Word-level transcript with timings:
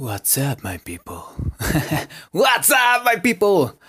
What's 0.00 0.38
up, 0.38 0.62
my 0.62 0.78
people? 0.78 1.24
What's 2.32 2.70
up, 2.70 3.02
my 3.04 3.16
people? 3.20 3.80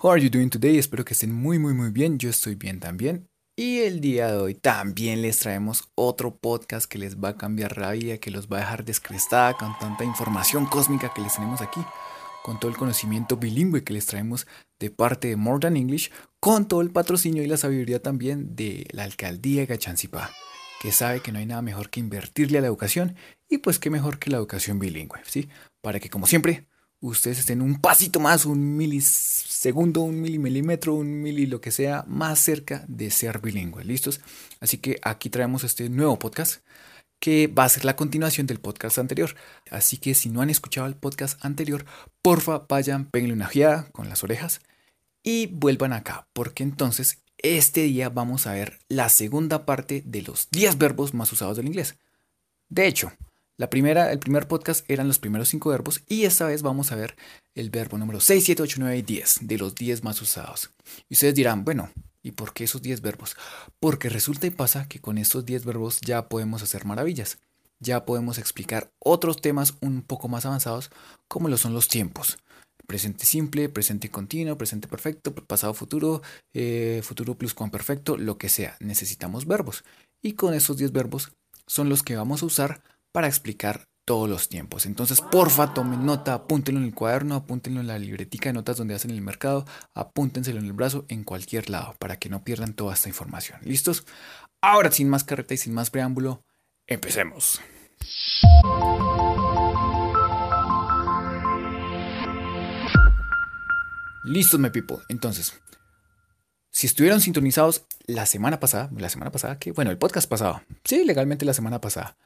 How 0.00 0.10
are 0.10 0.18
you 0.18 0.30
doing 0.30 0.50
today? 0.50 0.78
Espero 0.78 1.04
que 1.04 1.14
estén 1.14 1.32
muy, 1.32 1.58
muy, 1.58 1.74
muy 1.74 1.90
bien. 1.90 2.16
Yo 2.16 2.30
estoy 2.30 2.54
bien 2.54 2.78
también. 2.78 3.28
Y 3.56 3.80
el 3.80 4.00
día 4.00 4.30
de 4.30 4.38
hoy 4.38 4.54
también 4.54 5.20
les 5.20 5.40
traemos 5.40 5.82
otro 5.96 6.36
podcast 6.36 6.88
que 6.88 6.98
les 6.98 7.16
va 7.16 7.30
a 7.30 7.36
cambiar 7.36 7.76
la 7.76 7.90
vida, 7.90 8.18
que 8.18 8.30
los 8.30 8.46
va 8.46 8.58
a 8.58 8.60
dejar 8.60 8.84
descrestada 8.84 9.54
con 9.54 9.76
tanta 9.80 10.04
información 10.04 10.64
cósmica 10.64 11.12
que 11.12 11.22
les 11.22 11.34
tenemos 11.34 11.60
aquí, 11.60 11.80
con 12.44 12.60
todo 12.60 12.70
el 12.70 12.76
conocimiento 12.76 13.36
bilingüe 13.36 13.82
que 13.82 13.94
les 13.94 14.06
traemos 14.06 14.46
de 14.78 14.90
parte 14.90 15.26
de 15.26 15.34
More 15.34 15.58
Than 15.58 15.76
English, 15.76 16.12
con 16.38 16.68
todo 16.68 16.82
el 16.82 16.92
patrocinio 16.92 17.42
y 17.42 17.48
la 17.48 17.56
sabiduría 17.56 18.00
también 18.00 18.54
de 18.54 18.86
la 18.92 19.02
alcaldía 19.02 19.62
de 19.62 19.66
Gachanzipá, 19.66 20.30
que 20.80 20.92
sabe 20.92 21.20
que 21.20 21.32
no 21.32 21.38
hay 21.38 21.46
nada 21.46 21.62
mejor 21.62 21.90
que 21.90 22.00
invertirle 22.00 22.58
a 22.58 22.60
la 22.60 22.68
educación 22.68 23.16
y 23.48 23.58
pues 23.58 23.78
qué 23.78 23.90
mejor 23.90 24.18
que 24.18 24.30
la 24.30 24.36
educación 24.36 24.78
bilingüe, 24.78 25.20
¿sí? 25.24 25.48
Para 25.80 26.00
que 26.00 26.10
como 26.10 26.26
siempre 26.26 26.66
ustedes 27.00 27.40
estén 27.40 27.62
un 27.62 27.80
pasito 27.80 28.20
más, 28.20 28.44
un 28.44 28.76
milisegundo, 28.76 30.00
un 30.00 30.20
milimilímetro, 30.20 30.94
un 30.94 31.22
mili 31.22 31.46
lo 31.46 31.60
que 31.60 31.70
sea, 31.70 32.04
más 32.06 32.38
cerca 32.38 32.84
de 32.88 33.10
ser 33.10 33.40
bilingüe, 33.40 33.84
¿listos? 33.84 34.20
Así 34.60 34.78
que 34.78 34.98
aquí 35.02 35.30
traemos 35.30 35.64
este 35.64 35.88
nuevo 35.88 36.18
podcast 36.18 36.62
que 37.20 37.48
va 37.48 37.64
a 37.64 37.68
ser 37.68 37.84
la 37.84 37.96
continuación 37.96 38.46
del 38.46 38.60
podcast 38.60 38.98
anterior. 38.98 39.34
Así 39.70 39.98
que 39.98 40.14
si 40.14 40.28
no 40.28 40.40
han 40.40 40.50
escuchado 40.50 40.86
el 40.86 40.94
podcast 40.94 41.44
anterior, 41.44 41.84
porfa 42.22 42.66
vayan, 42.68 43.06
péguenle 43.06 43.34
una 43.34 43.90
con 43.92 44.08
las 44.08 44.22
orejas 44.22 44.60
y 45.22 45.46
vuelvan 45.46 45.92
acá, 45.92 46.28
porque 46.32 46.62
entonces 46.62 47.22
este 47.38 47.82
día 47.82 48.08
vamos 48.08 48.46
a 48.46 48.52
ver 48.52 48.78
la 48.88 49.08
segunda 49.08 49.64
parte 49.64 50.02
de 50.04 50.22
los 50.22 50.48
10 50.50 50.78
verbos 50.78 51.14
más 51.14 51.32
usados 51.32 51.56
del 51.56 51.66
inglés. 51.66 51.96
De 52.68 52.86
hecho, 52.86 53.12
la 53.56 53.70
primera, 53.70 54.12
el 54.12 54.18
primer 54.18 54.46
podcast 54.46 54.88
eran 54.88 55.08
los 55.08 55.18
primeros 55.18 55.48
cinco 55.48 55.70
verbos 55.70 56.02
y 56.06 56.24
esta 56.24 56.46
vez 56.46 56.62
vamos 56.62 56.92
a 56.92 56.96
ver 56.96 57.16
el 57.54 57.70
verbo 57.70 57.98
número 57.98 58.20
6, 58.20 58.44
7, 58.44 58.62
8, 58.62 58.76
9 58.80 58.98
y 58.98 59.02
10 59.02 59.38
de 59.42 59.58
los 59.58 59.74
10 59.74 60.04
más 60.04 60.22
usados. 60.22 60.70
Y 61.08 61.14
ustedes 61.14 61.34
dirán, 61.34 61.64
bueno, 61.64 61.90
¿y 62.22 62.32
por 62.32 62.52
qué 62.52 62.64
esos 62.64 62.82
10 62.82 63.00
verbos? 63.00 63.36
Porque 63.80 64.08
resulta 64.08 64.46
y 64.46 64.50
pasa 64.50 64.88
que 64.88 65.00
con 65.00 65.18
estos 65.18 65.44
10 65.44 65.64
verbos 65.64 66.00
ya 66.00 66.28
podemos 66.28 66.62
hacer 66.62 66.84
maravillas. 66.84 67.38
Ya 67.80 68.04
podemos 68.04 68.38
explicar 68.38 68.90
otros 68.98 69.40
temas 69.40 69.74
un 69.80 70.02
poco 70.02 70.28
más 70.28 70.46
avanzados 70.46 70.90
como 71.26 71.48
lo 71.48 71.56
son 71.56 71.74
los 71.74 71.88
tiempos. 71.88 72.38
Presente 72.88 73.26
simple, 73.26 73.68
presente 73.68 74.10
continuo, 74.10 74.56
presente 74.56 74.88
perfecto, 74.88 75.34
pasado 75.34 75.74
futuro, 75.74 76.22
eh, 76.54 77.02
futuro 77.04 77.36
plus 77.36 77.52
perfecto, 77.52 78.16
lo 78.16 78.38
que 78.38 78.48
sea. 78.48 78.78
Necesitamos 78.80 79.46
verbos. 79.46 79.84
Y 80.22 80.32
con 80.32 80.54
esos 80.54 80.78
10 80.78 80.92
verbos 80.92 81.32
son 81.66 81.90
los 81.90 82.02
que 82.02 82.16
vamos 82.16 82.42
a 82.42 82.46
usar 82.46 82.82
para 83.12 83.26
explicar 83.26 83.88
todos 84.06 84.26
los 84.26 84.48
tiempos. 84.48 84.86
Entonces, 84.86 85.20
porfa, 85.20 85.74
tomen 85.74 86.06
nota, 86.06 86.32
apúntenlo 86.32 86.80
en 86.80 86.86
el 86.86 86.94
cuaderno, 86.94 87.34
apúntenlo 87.34 87.82
en 87.82 87.88
la 87.88 87.98
libretica 87.98 88.48
de 88.48 88.54
notas 88.54 88.78
donde 88.78 88.94
hacen 88.94 89.10
el 89.10 89.20
mercado, 89.20 89.66
apúntenselo 89.92 90.58
en 90.58 90.64
el 90.64 90.72
brazo, 90.72 91.04
en 91.08 91.24
cualquier 91.24 91.68
lado, 91.68 91.94
para 91.98 92.18
que 92.18 92.30
no 92.30 92.42
pierdan 92.42 92.72
toda 92.72 92.94
esta 92.94 93.10
información. 93.10 93.60
¿Listos? 93.64 94.06
Ahora, 94.62 94.90
sin 94.90 95.10
más 95.10 95.24
carreta 95.24 95.52
y 95.52 95.58
sin 95.58 95.74
más 95.74 95.90
preámbulo, 95.90 96.42
empecemos. 96.86 97.60
Listos, 104.28 104.60
my 104.60 104.70
people. 104.70 104.98
Entonces, 105.08 105.54
si 106.70 106.86
estuvieron 106.86 107.20
sintonizados 107.20 107.84
la 108.06 108.26
semana 108.26 108.60
pasada, 108.60 108.90
la 108.96 109.08
semana 109.08 109.32
pasada, 109.32 109.58
que 109.58 109.72
bueno, 109.72 109.90
el 109.90 109.98
podcast 109.98 110.28
pasado, 110.28 110.62
sí, 110.84 111.04
legalmente 111.04 111.44
la 111.44 111.54
semana 111.54 111.80
pasada, 111.80 112.16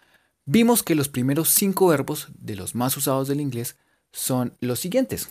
Vimos 0.45 0.83
que 0.83 0.97
los 0.97 1.09
primeros 1.09 1.51
cinco 1.51 1.87
verbos 1.87 2.29
de 2.35 2.57
los 2.57 2.75
más 2.75 2.97
usados 2.97 3.29
del 3.29 3.41
inglés 3.41 3.77
son 4.11 4.57
los 4.59 4.81
siguientes. 4.81 5.31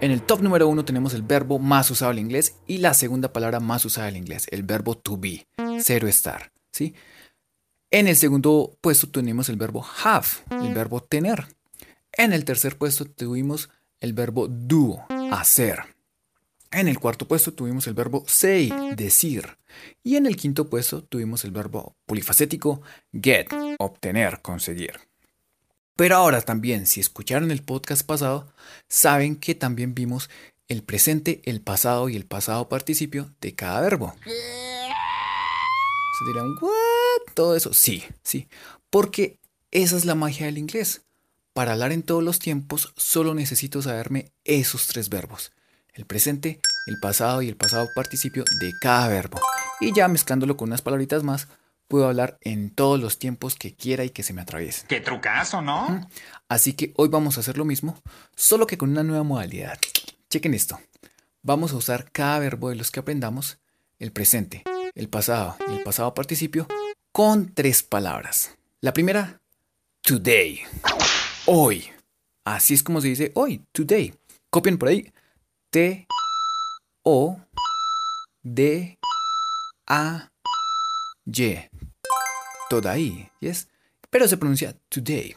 En 0.00 0.10
el 0.10 0.22
top 0.22 0.40
número 0.40 0.66
uno 0.66 0.86
tenemos 0.86 1.12
el 1.12 1.20
verbo 1.20 1.58
más 1.58 1.90
usado 1.90 2.10
del 2.10 2.20
inglés 2.20 2.56
y 2.66 2.78
la 2.78 2.94
segunda 2.94 3.34
palabra 3.34 3.60
más 3.60 3.84
usada 3.84 4.06
del 4.06 4.16
inglés, 4.16 4.46
el 4.50 4.62
verbo 4.62 4.96
to 4.96 5.18
be, 5.18 5.46
cero 5.82 6.08
estar. 6.08 6.52
¿sí? 6.72 6.94
En 7.90 8.08
el 8.08 8.16
segundo 8.16 8.78
puesto 8.80 9.10
tenemos 9.10 9.50
el 9.50 9.56
verbo 9.56 9.86
have, 10.02 10.26
el 10.50 10.72
verbo 10.72 11.02
tener. 11.02 11.44
En 12.20 12.34
el 12.34 12.44
tercer 12.44 12.76
puesto 12.76 13.06
tuvimos 13.06 13.70
el 13.98 14.12
verbo 14.12 14.46
do, 14.46 15.02
hacer. 15.32 15.78
En 16.70 16.86
el 16.86 16.98
cuarto 16.98 17.26
puesto 17.26 17.54
tuvimos 17.54 17.86
el 17.86 17.94
verbo 17.94 18.24
say, 18.28 18.70
decir. 18.94 19.56
Y 20.04 20.16
en 20.16 20.26
el 20.26 20.36
quinto 20.36 20.68
puesto 20.68 21.02
tuvimos 21.02 21.46
el 21.46 21.50
verbo 21.50 21.96
polifacético 22.04 22.82
get, 23.10 23.48
obtener, 23.78 24.42
conseguir. 24.42 25.00
Pero 25.96 26.16
ahora 26.16 26.42
también, 26.42 26.86
si 26.86 27.00
escucharon 27.00 27.50
el 27.50 27.62
podcast 27.62 28.06
pasado, 28.06 28.52
saben 28.86 29.34
que 29.34 29.54
también 29.54 29.94
vimos 29.94 30.28
el 30.68 30.82
presente, 30.82 31.40
el 31.46 31.62
pasado 31.62 32.10
y 32.10 32.16
el 32.16 32.26
pasado 32.26 32.68
participio 32.68 33.30
de 33.40 33.54
cada 33.54 33.80
verbo. 33.80 34.14
Se 34.26 34.34
dirán, 36.26 36.54
¿what? 36.60 37.32
Todo 37.32 37.56
eso. 37.56 37.72
Sí, 37.72 38.04
sí. 38.22 38.46
Porque 38.90 39.38
esa 39.70 39.96
es 39.96 40.04
la 40.04 40.14
magia 40.14 40.44
del 40.44 40.58
inglés. 40.58 41.00
Para 41.52 41.72
hablar 41.72 41.92
en 41.92 42.02
todos 42.02 42.22
los 42.22 42.38
tiempos, 42.38 42.92
solo 42.96 43.34
necesito 43.34 43.82
saberme 43.82 44.32
esos 44.44 44.86
tres 44.86 45.08
verbos 45.08 45.52
el 45.94 46.06
presente, 46.06 46.60
el 46.86 46.98
pasado 46.98 47.42
y 47.42 47.48
el 47.48 47.56
pasado 47.56 47.88
participio 47.94 48.44
de 48.60 48.72
cada 48.80 49.08
verbo. 49.08 49.40
Y 49.80 49.92
ya 49.92 50.08
mezclándolo 50.08 50.56
con 50.56 50.68
unas 50.68 50.82
palabritas 50.82 51.22
más, 51.22 51.48
puedo 51.88 52.06
hablar 52.06 52.38
en 52.42 52.70
todos 52.70 53.00
los 53.00 53.18
tiempos 53.18 53.54
que 53.54 53.74
quiera 53.74 54.04
y 54.04 54.10
que 54.10 54.22
se 54.22 54.32
me 54.32 54.42
atraviesen. 54.42 54.86
¡Qué 54.88 55.00
trucazo, 55.00 55.62
¿no? 55.62 56.08
Así 56.48 56.74
que 56.74 56.92
hoy 56.96 57.08
vamos 57.08 57.36
a 57.36 57.40
hacer 57.40 57.58
lo 57.58 57.64
mismo, 57.64 58.00
solo 58.36 58.66
que 58.66 58.78
con 58.78 58.90
una 58.90 59.02
nueva 59.02 59.24
modalidad. 59.24 59.78
Chequen 60.30 60.54
esto. 60.54 60.80
Vamos 61.42 61.72
a 61.72 61.76
usar 61.76 62.10
cada 62.12 62.38
verbo 62.38 62.68
de 62.68 62.76
los 62.76 62.90
que 62.90 63.00
aprendamos, 63.00 63.58
el 63.98 64.12
presente, 64.12 64.62
el 64.94 65.08
pasado 65.08 65.56
y 65.68 65.76
el 65.76 65.82
pasado 65.82 66.14
participio, 66.14 66.66
con 67.12 67.52
tres 67.54 67.82
palabras. 67.82 68.54
La 68.80 68.92
primera, 68.92 69.40
today. 70.02 70.60
Hoy. 71.52 71.90
Así 72.44 72.74
es 72.74 72.82
como 72.84 73.00
se 73.00 73.08
dice 73.08 73.32
hoy, 73.34 73.64
today. 73.72 74.14
Copien 74.50 74.78
por 74.78 74.88
ahí. 74.88 75.12
T 75.72 76.06
O 77.02 77.40
D 78.44 79.00
A 79.88 80.30
Y. 81.26 81.68
Toda 82.68 82.96
I, 82.96 83.28
¿yes? 83.40 83.66
Pero 84.10 84.28
se 84.28 84.36
pronuncia 84.36 84.76
today. 84.88 85.34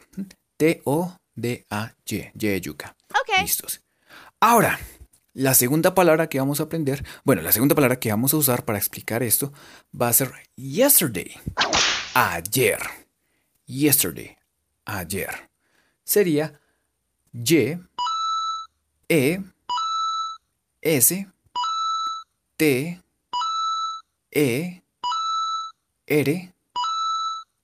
T 0.56 0.84
O 0.86 1.18
D 1.34 1.66
A 1.72 1.96
Y. 2.06 2.32
Y 2.40 2.62
yuca. 2.62 2.96
Ok. 3.10 3.42
Listos. 3.42 3.82
Ahora, 4.40 4.80
la 5.34 5.56
segunda 5.56 5.96
palabra 5.96 6.30
que 6.30 6.38
vamos 6.38 6.60
a 6.60 6.66
aprender, 6.66 7.04
bueno, 7.24 7.42
la 7.42 7.52
segunda 7.52 7.74
palabra 7.74 8.00
que 8.00 8.12
vamos 8.12 8.36
a 8.36 8.38
usar 8.38 8.66
para 8.66 8.78
explicar 8.78 9.24
esto 9.24 9.52
va 10.00 10.10
a 10.10 10.14
ser 10.14 10.32
yesterday. 10.56 11.34
Ayer. 12.14 12.82
Yesterday. 13.66 14.38
Ayer. 14.86 15.53
Sería 16.04 16.60
Y 17.34 17.78
E 19.10 19.42
S 20.82 21.28
T 22.58 23.02
E 24.32 24.82
R 26.08 26.54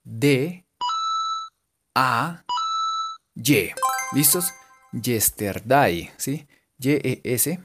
D 0.04 0.66
A 1.96 2.44
Y. 3.36 3.74
¿Listos? 4.14 4.54
Yesterday, 4.92 6.10
¿sí? 6.18 6.48
Y-E-S 6.80 7.60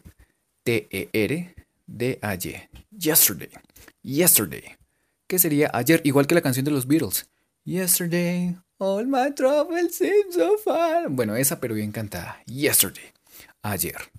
T-E-R 0.65 1.55
D-A-Y. 1.87 2.69
Yesterday. 2.91 3.51
Yesterday. 4.03 4.77
¿Qué 5.27 5.39
sería 5.39 5.71
ayer? 5.73 6.01
Igual 6.05 6.27
que 6.27 6.35
la 6.35 6.43
canción 6.43 6.65
de 6.65 6.71
los 6.71 6.87
Beatles. 6.87 7.29
Yesterday, 7.65 8.57
all 8.79 9.07
my 9.07 9.33
troubles 9.35 9.95
seem 9.95 10.33
so 10.33 10.57
far. 10.59 11.09
Bueno, 11.09 11.37
esa 11.37 11.61
pero 11.61 11.75
bien 11.75 11.93
cantada. 11.93 12.43
Yesterday. 12.47 13.13
Ayer. 13.63 14.11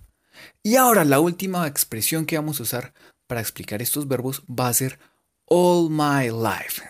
Y 0.62 0.76
ahora 0.76 1.04
la 1.04 1.20
última 1.20 1.66
expresión 1.66 2.26
que 2.26 2.36
vamos 2.36 2.60
a 2.60 2.64
usar 2.64 2.92
para 3.26 3.40
explicar 3.40 3.82
estos 3.82 4.08
verbos 4.08 4.42
va 4.48 4.68
a 4.68 4.74
ser 4.74 4.98
all 5.46 5.88
my 5.90 6.28
life. 6.30 6.82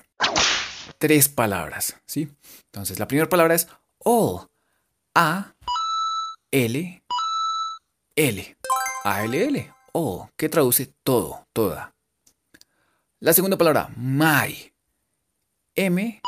Tres 0.98 1.28
palabras, 1.28 1.96
¿sí? 2.06 2.30
Entonces, 2.66 2.98
la 2.98 3.06
primera 3.06 3.28
palabra 3.28 3.54
es 3.54 3.68
all. 4.04 4.48
A 5.14 5.54
L 6.50 7.02
L. 8.16 8.56
A 9.04 9.24
L 9.24 9.44
L. 9.44 9.74
All, 9.92 10.28
que 10.36 10.48
traduce 10.48 10.86
todo, 11.02 11.46
toda. 11.52 11.94
La 13.20 13.32
segunda 13.34 13.58
palabra, 13.58 13.90
my. 13.96 14.72
M 15.74 16.20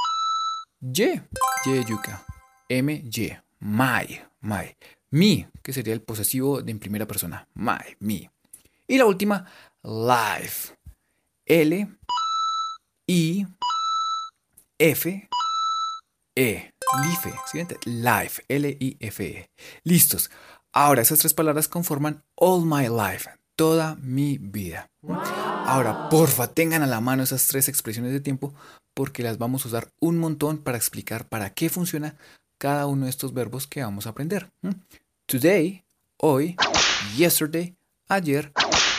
Y. 0.80 1.20
Y 1.64 1.84
yuca. 1.84 2.25
M 2.69 2.92
Y. 3.04 3.36
My. 3.60 4.20
My. 4.40 4.76
Mi, 5.10 5.46
que 5.62 5.72
sería 5.72 5.94
el 5.94 6.02
posesivo 6.02 6.60
de 6.60 6.70
en 6.70 6.78
primera 6.78 7.06
persona. 7.06 7.48
My, 7.54 7.96
me. 7.98 8.30
Y 8.86 8.98
la 8.98 9.06
última, 9.06 9.46
life. 9.82 10.76
L, 11.46 11.88
I, 13.06 13.46
F, 14.78 15.28
E. 16.36 16.75
life. 17.02 17.34
Siguiente, 17.46 17.78
life, 17.86 18.44
L-I-F-E. 18.48 19.50
Listos. 19.84 20.30
Ahora, 20.72 21.00
esas 21.00 21.20
tres 21.20 21.32
palabras 21.32 21.69
conforman 21.69 22.22
all 22.34 22.66
my 22.66 22.86
life, 22.88 23.30
toda 23.56 23.96
mi 23.96 24.36
vida. 24.36 24.90
Ahora, 25.64 26.10
porfa, 26.10 26.48
tengan 26.48 26.82
a 26.82 26.86
la 26.86 27.00
mano 27.00 27.22
esas 27.22 27.46
tres 27.46 27.69
expresiones 27.69 28.12
de 28.12 28.20
tiempo 28.20 28.54
porque 28.99 29.23
las 29.23 29.39
vamos 29.39 29.65
a 29.65 29.69
usar 29.69 29.93
un 30.00 30.19
montón 30.19 30.59
para 30.59 30.77
explicar 30.77 31.29
para 31.29 31.55
qué 31.55 31.69
funciona 31.69 32.17
cada 32.59 32.89
uno 32.89 33.05
de 33.05 33.11
estos 33.11 33.33
verbos 33.33 33.69
que 33.69 33.81
vamos 33.81 34.06
a 34.06 34.11
aprender. 34.11 34.50
Today, 35.27 35.85
hoy, 36.17 36.56
yesterday, 37.17 37.77
ayer, 38.09 38.50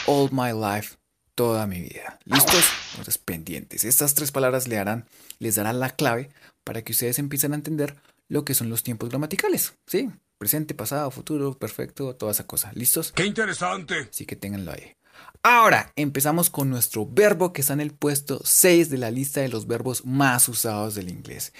all 0.05 0.29
my 0.31 0.53
life, 0.53 0.95
toda 1.35 1.67
mi 1.67 1.81
vida. 1.81 2.17
¿Listos? 2.23 2.63
Entonces, 2.91 3.17
pendientes. 3.17 3.83
Estas 3.83 4.13
tres 4.15 4.31
palabras 4.31 4.69
le 4.69 4.77
harán, 4.77 5.05
les 5.37 5.55
darán 5.55 5.81
la 5.81 5.89
clave 5.89 6.29
para 6.63 6.81
que 6.81 6.93
ustedes 6.93 7.19
empiecen 7.19 7.51
a 7.51 7.55
entender 7.55 7.97
lo 8.29 8.45
que 8.45 8.53
son 8.53 8.69
los 8.69 8.83
tiempos 8.83 9.09
gramaticales. 9.09 9.73
¿Sí? 9.85 10.09
Presente, 10.37 10.75
pasado, 10.75 11.11
futuro, 11.11 11.59
perfecto, 11.59 12.15
toda 12.15 12.31
esa 12.31 12.47
cosa. 12.47 12.71
¿Listos? 12.73 13.11
¡Qué 13.11 13.25
interesante! 13.25 14.07
Así 14.09 14.25
que 14.25 14.37
ténganlo 14.37 14.71
ahí. 14.71 14.95
Ahora 15.41 15.93
empezamos 15.95 16.49
con 16.49 16.69
nuestro 16.69 17.05
verbo 17.05 17.53
que 17.53 17.61
está 17.61 17.73
en 17.73 17.79
el 17.79 17.91
puesto 17.91 18.41
6 18.43 18.89
de 18.89 18.97
la 18.97 19.09
lista 19.09 19.39
de 19.39 19.47
los 19.47 19.67
verbos 19.67 20.05
más 20.05 20.49
usados 20.49 20.95
del 20.95 21.09
inglés. 21.09 21.53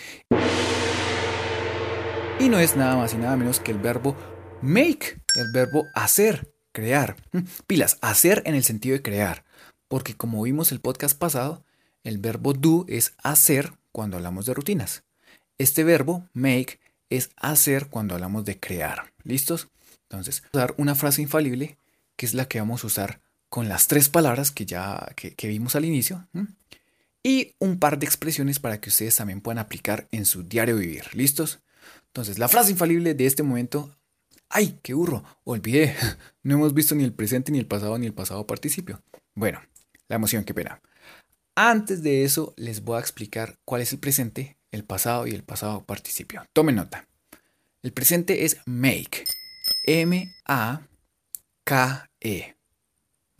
Y 2.39 2.49
no 2.49 2.59
es 2.59 2.75
nada 2.75 2.97
más 2.97 3.13
y 3.13 3.17
nada 3.17 3.37
menos 3.37 3.59
que 3.59 3.71
el 3.71 3.79
verbo 3.79 4.17
make, 4.61 5.21
el 5.35 5.51
verbo 5.53 5.85
hacer, 5.93 6.53
crear. 6.73 7.15
Mm, 7.31 7.39
pilas, 7.67 7.97
hacer 8.01 8.43
en 8.45 8.55
el 8.55 8.63
sentido 8.63 8.93
de 8.93 9.01
crear, 9.01 9.45
porque 9.87 10.13
como 10.13 10.43
vimos 10.43 10.71
el 10.71 10.81
podcast 10.81 11.17
pasado, 11.17 11.63
el 12.03 12.17
verbo 12.17 12.53
do 12.53 12.85
es 12.89 13.13
hacer 13.23 13.73
cuando 13.91 14.17
hablamos 14.17 14.45
de 14.45 14.53
rutinas. 14.53 15.03
Este 15.57 15.83
verbo 15.83 16.27
make 16.33 16.79
es 17.09 17.29
hacer 17.37 17.87
cuando 17.87 18.15
hablamos 18.15 18.45
de 18.45 18.59
crear. 18.59 19.13
¿Listos? 19.23 19.69
Entonces, 20.09 20.43
vamos 20.53 20.55
a 20.55 20.59
dar 20.59 20.75
una 20.77 20.95
frase 20.95 21.21
infalible 21.21 21.77
que 22.15 22.25
es 22.25 22.33
la 22.33 22.45
que 22.45 22.59
vamos 22.59 22.83
a 22.83 22.87
usar 22.87 23.21
con 23.49 23.67
las 23.67 23.87
tres 23.87 24.09
palabras 24.09 24.51
que 24.51 24.65
ya 24.65 25.13
que, 25.15 25.47
vimos 25.47 25.75
al 25.75 25.85
inicio 25.85 26.27
y 27.23 27.55
un 27.59 27.79
par 27.79 27.99
de 27.99 28.05
expresiones 28.05 28.59
para 28.59 28.79
que 28.79 28.89
ustedes 28.89 29.15
también 29.15 29.41
puedan 29.41 29.59
aplicar 29.59 30.07
en 30.11 30.25
su 30.25 30.43
diario 30.43 30.77
vivir. 30.77 31.05
¿Listos? 31.13 31.59
Entonces, 32.07 32.39
la 32.39 32.47
frase 32.47 32.71
infalible 32.71 33.13
de 33.13 33.25
este 33.25 33.43
momento. 33.43 33.95
¡Ay, 34.49 34.79
qué 34.81 34.93
burro! 34.93 35.23
Olvidé. 35.43 35.95
No 36.41 36.55
hemos 36.55 36.73
visto 36.73 36.95
ni 36.95 37.03
el 37.03 37.13
presente, 37.13 37.51
ni 37.51 37.59
el 37.59 37.67
pasado, 37.67 37.97
ni 37.99 38.07
el 38.07 38.13
pasado 38.13 38.47
participio. 38.47 39.03
Bueno, 39.35 39.61
la 40.07 40.15
emoción, 40.15 40.45
qué 40.45 40.53
pena. 40.53 40.81
Antes 41.53 42.01
de 42.01 42.23
eso, 42.23 42.53
les 42.55 42.83
voy 42.83 42.97
a 42.97 43.01
explicar 43.01 43.59
cuál 43.65 43.81
es 43.81 43.91
el 43.91 43.99
presente, 43.99 44.57
el 44.71 44.85
pasado 44.85 45.27
y 45.27 45.31
el 45.31 45.43
pasado 45.43 45.83
participio. 45.83 46.45
Tomen 46.53 46.75
nota. 46.75 47.07
El 47.83 47.91
presente 47.91 48.45
es 48.45 48.57
make. 48.65 49.25
M-A-K-E. 49.85 50.79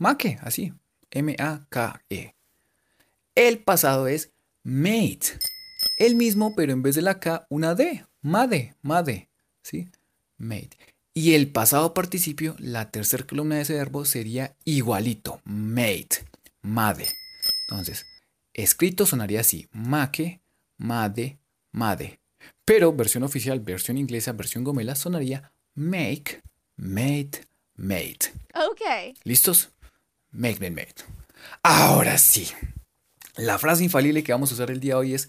Make, 0.00 0.38
así. 0.40 0.72
M-A-K-E. 1.10 2.34
El 3.34 3.58
pasado 3.58 4.08
es 4.08 4.30
made. 4.62 5.20
El 5.98 6.16
mismo, 6.16 6.54
pero 6.56 6.72
en 6.72 6.80
vez 6.80 6.94
de 6.94 7.02
la 7.02 7.20
K, 7.20 7.46
una 7.50 7.74
D. 7.74 8.06
Made, 8.22 8.74
made. 8.80 9.28
¿Sí? 9.62 9.90
Made. 10.38 10.70
Y 11.12 11.34
el 11.34 11.52
pasado 11.52 11.92
participio, 11.92 12.56
la 12.58 12.90
tercera 12.90 13.26
columna 13.26 13.56
de 13.56 13.60
ese 13.60 13.74
verbo 13.74 14.06
sería 14.06 14.56
igualito. 14.64 15.42
Made. 15.44 16.08
Made. 16.62 17.06
Entonces, 17.68 18.06
escrito 18.54 19.04
sonaría 19.04 19.40
así. 19.40 19.68
Make, 19.72 20.40
made, 20.78 21.38
made. 21.72 22.20
Pero 22.64 22.94
versión 22.94 23.22
oficial, 23.22 23.60
versión 23.60 23.98
inglesa, 23.98 24.32
versión 24.32 24.64
gomela, 24.64 24.94
sonaría 24.94 25.52
make, 25.74 26.40
made, 26.76 27.32
made. 27.76 28.20
Ok. 28.54 29.14
¿Listos? 29.24 29.68
Make 30.32 30.60
me 30.60 30.70
made. 30.70 30.94
Ahora 31.62 32.18
sí. 32.18 32.48
La 33.36 33.58
frase 33.58 33.84
infalible 33.84 34.22
que 34.22 34.32
vamos 34.32 34.50
a 34.50 34.54
usar 34.54 34.70
el 34.70 34.80
día 34.80 34.94
de 34.94 35.00
hoy 35.00 35.14
es 35.14 35.28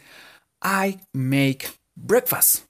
I 0.64 1.00
make 1.14 1.68
breakfast. 1.96 2.66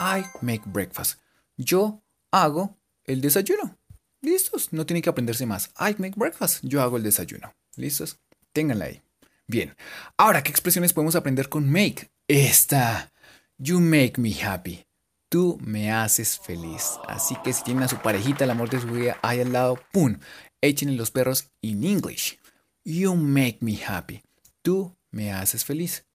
I 0.00 0.24
make 0.40 0.62
breakfast. 0.66 1.20
Yo 1.56 2.02
hago 2.30 2.76
el 3.04 3.20
desayuno. 3.20 3.78
¿Listos? 4.20 4.72
No 4.72 4.86
tienen 4.86 5.02
que 5.02 5.10
aprenderse 5.10 5.46
más. 5.46 5.70
I 5.78 5.94
make 5.98 6.14
breakfast. 6.16 6.62
Yo 6.62 6.82
hago 6.82 6.96
el 6.96 7.02
desayuno. 7.02 7.52
¿Listos? 7.76 8.18
Ténganla 8.52 8.84
ahí. 8.86 9.02
Bien. 9.48 9.74
Ahora, 10.16 10.42
¿qué 10.42 10.50
expresiones 10.50 10.92
podemos 10.92 11.16
aprender 11.16 11.48
con 11.48 11.68
make? 11.68 12.10
Esta. 12.28 13.12
You 13.58 13.80
make 13.80 14.14
me 14.18 14.32
happy. 14.40 14.84
Tú 15.28 15.58
me 15.64 15.90
haces 15.90 16.38
feliz. 16.38 16.98
Así 17.08 17.36
que 17.42 17.52
si 17.52 17.64
tienen 17.64 17.84
a 17.84 17.88
su 17.88 17.96
parejita, 17.96 18.44
el 18.44 18.50
amor 18.50 18.70
de 18.70 18.80
su 18.80 18.86
vida 18.86 19.18
ahí 19.22 19.40
al 19.40 19.52
lado, 19.52 19.80
¡pum! 19.92 20.18
Echen 20.62 20.96
los 20.96 21.10
perros 21.10 21.50
in 21.60 21.84
English. 21.84 22.38
You 22.84 23.16
make 23.16 23.58
me 23.60 23.78
happy. 23.84 24.22
Tú 24.62 24.96
me 25.10 25.32
haces 25.32 25.64
feliz. 25.64 26.06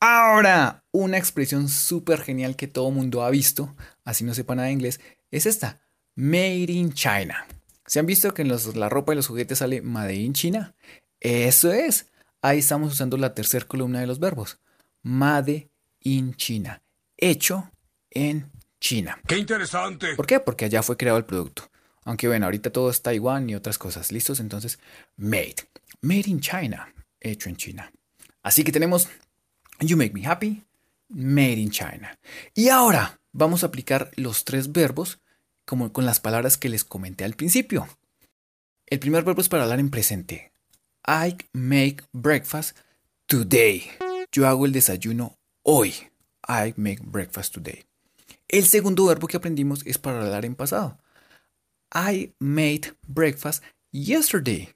Ahora, 0.00 0.84
una 0.92 1.18
expresión 1.18 1.68
súper 1.68 2.20
genial 2.22 2.56
que 2.56 2.68
todo 2.68 2.90
mundo 2.90 3.22
ha 3.22 3.30
visto, 3.30 3.74
así 4.04 4.24
no 4.24 4.34
sepa 4.34 4.54
nada 4.54 4.68
de 4.68 4.74
inglés, 4.74 5.00
es 5.30 5.46
esta. 5.46 5.80
Made 6.14 6.72
in 6.72 6.92
China. 6.92 7.46
¿Se 7.86 7.98
han 7.98 8.06
visto 8.06 8.32
que 8.34 8.42
en 8.42 8.48
la 8.48 8.88
ropa 8.88 9.12
y 9.12 9.16
los 9.16 9.26
juguetes 9.26 9.58
sale 9.58 9.82
Made 9.82 10.14
in 10.14 10.32
China? 10.32 10.74
Eso 11.20 11.72
es. 11.72 12.10
Ahí 12.42 12.58
estamos 12.58 12.92
usando 12.92 13.16
la 13.16 13.34
tercera 13.34 13.66
columna 13.66 14.00
de 14.00 14.06
los 14.06 14.18
verbos. 14.18 14.58
Made 15.02 15.70
in 16.00 16.34
China. 16.34 16.82
Hecho 17.16 17.70
en 18.10 18.50
China. 18.80 19.20
¡Qué 19.26 19.38
interesante! 19.38 20.14
¿Por 20.14 20.26
qué? 20.26 20.40
Porque 20.40 20.64
allá 20.64 20.82
fue 20.82 20.96
creado 20.96 21.18
el 21.18 21.24
producto. 21.24 21.70
Aunque 22.06 22.28
bueno, 22.28 22.46
ahorita 22.46 22.70
todo 22.70 22.88
es 22.88 23.02
Taiwán 23.02 23.50
y 23.50 23.56
otras 23.56 23.78
cosas. 23.78 24.12
¿Listos? 24.12 24.38
Entonces, 24.38 24.78
made. 25.16 25.56
Made 26.00 26.24
in 26.26 26.40
China. 26.40 26.94
Hecho 27.20 27.48
en 27.48 27.56
China. 27.56 27.92
Así 28.42 28.62
que 28.62 28.70
tenemos 28.70 29.08
You 29.80 29.96
make 29.96 30.12
me 30.14 30.24
happy. 30.24 30.64
Made 31.08 31.58
in 31.58 31.70
China. 31.70 32.16
Y 32.54 32.68
ahora 32.68 33.20
vamos 33.32 33.64
a 33.64 33.66
aplicar 33.66 34.12
los 34.14 34.44
tres 34.44 34.70
verbos 34.70 35.18
como 35.64 35.92
con 35.92 36.06
las 36.06 36.20
palabras 36.20 36.56
que 36.56 36.68
les 36.68 36.84
comenté 36.84 37.24
al 37.24 37.34
principio. 37.34 37.88
El 38.86 39.00
primer 39.00 39.24
verbo 39.24 39.40
es 39.40 39.48
para 39.48 39.64
hablar 39.64 39.80
en 39.80 39.90
presente. 39.90 40.52
I 41.08 41.36
make 41.52 42.04
breakfast 42.12 42.78
today. 43.26 43.90
Yo 44.30 44.46
hago 44.46 44.64
el 44.64 44.72
desayuno 44.72 45.36
hoy. 45.62 45.92
I 46.48 46.72
make 46.76 47.00
breakfast 47.02 47.52
today. 47.52 47.84
El 48.46 48.64
segundo 48.66 49.06
verbo 49.06 49.26
que 49.26 49.38
aprendimos 49.38 49.84
es 49.86 49.98
para 49.98 50.22
hablar 50.24 50.44
en 50.44 50.54
pasado. 50.54 51.00
I 51.96 52.34
made 52.38 52.92
breakfast 53.08 53.64
yesterday. 53.90 54.68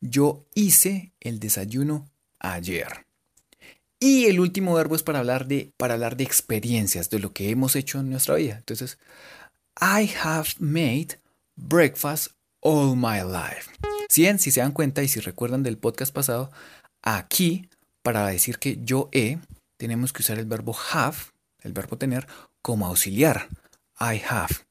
Yo 0.00 0.44
hice 0.52 1.12
el 1.20 1.38
desayuno 1.38 2.10
ayer. 2.40 3.06
Y 4.00 4.26
el 4.26 4.40
último 4.40 4.74
verbo 4.74 4.96
es 4.96 5.04
para 5.04 5.20
hablar 5.20 5.46
de, 5.46 5.72
para 5.76 5.94
hablar 5.94 6.16
de 6.16 6.24
experiencias, 6.24 7.08
de 7.08 7.20
lo 7.20 7.32
que 7.32 7.50
hemos 7.50 7.76
hecho 7.76 8.00
en 8.00 8.10
nuestra 8.10 8.34
vida. 8.34 8.56
Entonces, 8.56 8.98
I 9.80 10.10
have 10.24 10.48
made 10.58 11.20
breakfast 11.54 12.32
all 12.60 12.96
my 12.96 13.20
life. 13.20 13.70
Si, 14.08 14.26
si 14.38 14.50
se 14.50 14.60
dan 14.60 14.72
cuenta 14.72 15.04
y 15.04 15.08
si 15.08 15.20
recuerdan 15.20 15.62
del 15.62 15.78
podcast 15.78 16.12
pasado, 16.12 16.50
aquí, 17.00 17.68
para 18.02 18.26
decir 18.26 18.58
que 18.58 18.78
yo 18.82 19.08
he, 19.12 19.38
tenemos 19.76 20.12
que 20.12 20.22
usar 20.22 20.40
el 20.40 20.46
verbo 20.46 20.76
have, 20.92 21.16
el 21.62 21.72
verbo 21.72 21.96
tener, 21.96 22.26
como 22.60 22.86
auxiliar. 22.86 23.48
I 24.00 24.20
have. 24.28 24.66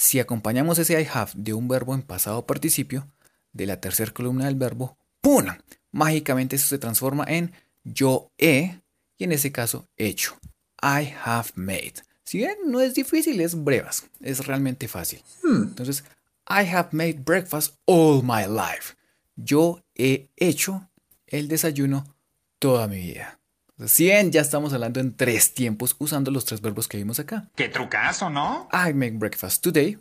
Si 0.00 0.18
acompañamos 0.18 0.78
ese 0.78 0.98
I 0.98 1.06
have 1.12 1.30
de 1.34 1.52
un 1.52 1.68
verbo 1.68 1.94
en 1.94 2.00
pasado 2.00 2.46
participio, 2.46 3.06
de 3.52 3.66
la 3.66 3.82
tercera 3.82 4.10
columna 4.14 4.46
del 4.46 4.54
verbo, 4.54 4.96
¡pum! 5.20 5.44
Mágicamente 5.92 6.56
eso 6.56 6.68
se 6.68 6.78
transforma 6.78 7.26
en 7.28 7.52
yo 7.84 8.32
he, 8.38 8.80
y 9.18 9.24
en 9.24 9.32
ese 9.32 9.52
caso 9.52 9.90
hecho. 9.98 10.38
I 10.80 11.12
have 11.22 11.50
made. 11.54 11.96
Si 12.24 12.38
bien 12.38 12.56
no 12.64 12.80
es 12.80 12.94
difícil, 12.94 13.42
es 13.42 13.62
brevas, 13.62 14.06
es 14.22 14.46
realmente 14.46 14.88
fácil. 14.88 15.22
Hmm. 15.42 15.64
Entonces, 15.64 16.02
I 16.48 16.64
have 16.64 16.88
made 16.92 17.20
breakfast 17.22 17.76
all 17.84 18.22
my 18.22 18.46
life. 18.46 18.96
Yo 19.36 19.84
he 19.94 20.30
hecho 20.36 20.88
el 21.26 21.46
desayuno 21.46 22.16
toda 22.58 22.88
mi 22.88 22.96
vida. 22.96 23.38
Si 23.86 24.04
bien 24.04 24.30
ya 24.30 24.42
estamos 24.42 24.74
hablando 24.74 25.00
en 25.00 25.16
tres 25.16 25.54
tiempos 25.54 25.96
usando 25.98 26.30
los 26.30 26.44
tres 26.44 26.60
verbos 26.60 26.86
que 26.86 26.98
vimos 26.98 27.18
acá. 27.18 27.48
¡Qué 27.56 27.70
trucazo, 27.70 28.28
¿no? 28.28 28.68
I 28.72 28.92
make 28.92 29.12
breakfast 29.12 29.62
today. 29.62 29.96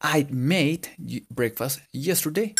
I 0.00 0.26
made 0.30 0.82
breakfast 1.28 1.80
yesterday. 1.92 2.54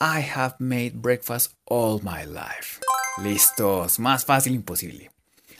I 0.00 0.22
have 0.22 0.54
made 0.58 0.92
breakfast 0.94 1.52
all 1.66 2.00
my 2.02 2.24
life. 2.24 2.80
Listos, 3.22 3.98
más 3.98 4.24
fácil 4.24 4.54
imposible. 4.54 5.10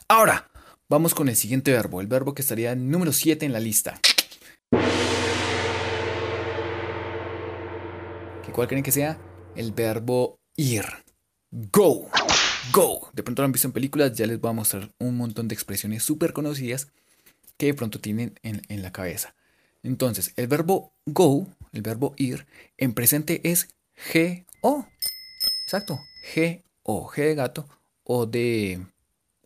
Ahora, 0.09 0.49
vamos 0.89 1.15
con 1.15 1.29
el 1.29 1.37
siguiente 1.37 1.71
verbo, 1.71 2.01
el 2.01 2.07
verbo 2.07 2.35
que 2.35 2.41
estaría 2.41 2.75
número 2.75 3.13
7 3.13 3.45
en 3.45 3.53
la 3.53 3.61
lista. 3.61 4.01
¿Cuál 8.53 8.69
creen 8.69 8.83
que 8.83 8.93
sea? 8.93 9.19
El 9.55 9.73
verbo 9.73 10.39
ir. 10.57 10.85
Go. 11.51 12.09
Go. 12.71 13.11
De 13.13 13.23
pronto 13.23 13.43
lo 13.43 13.47
han 13.47 13.53
visto 13.53 13.69
en 13.69 13.73
películas, 13.73 14.13
ya 14.17 14.27
les 14.27 14.41
voy 14.41 14.51
a 14.51 14.55
mostrar 14.55 14.91
un 14.99 15.17
montón 15.17 15.49
de 15.49 15.55
expresiones 15.55 16.03
súper 16.03 16.33
conocidas 16.33 16.89
que 17.57 17.67
de 17.67 17.75
pronto 17.75 18.01
tienen 18.01 18.39
en, 18.43 18.83
la 18.83 18.93
cabeza. 18.93 19.35
Entonces, 19.83 20.33
el 20.37 20.47
verbo 20.47 20.93
go, 21.07 21.47
el 21.73 21.83
verbo 21.83 22.15
ir, 22.17 22.47
en 22.77 22.95
presente 22.95 23.41
es 23.45 23.69
G-O. 24.13 24.87
Exacto, 25.65 26.01
G-O, 26.35 27.09
G 27.09 27.17
de 27.17 27.35
gato 27.35 27.69
o 28.05 28.27
de 28.27 28.85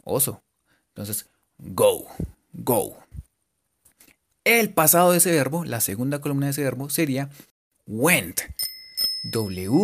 oso. 0.05 0.43
Entonces, 0.89 1.27
go, 1.59 2.07
go. 2.53 2.97
El 4.45 4.73
pasado 4.73 5.13
de 5.13 5.19
ese 5.19 5.33
verbo, 5.33 5.65
la 5.65 5.81
segunda 5.81 6.21
columna 6.21 6.47
de 6.47 6.53
ese 6.53 6.63
verbo 6.63 6.89
sería 6.91 7.31
went. 7.87 8.43
W-E-N-T. 9.33 9.77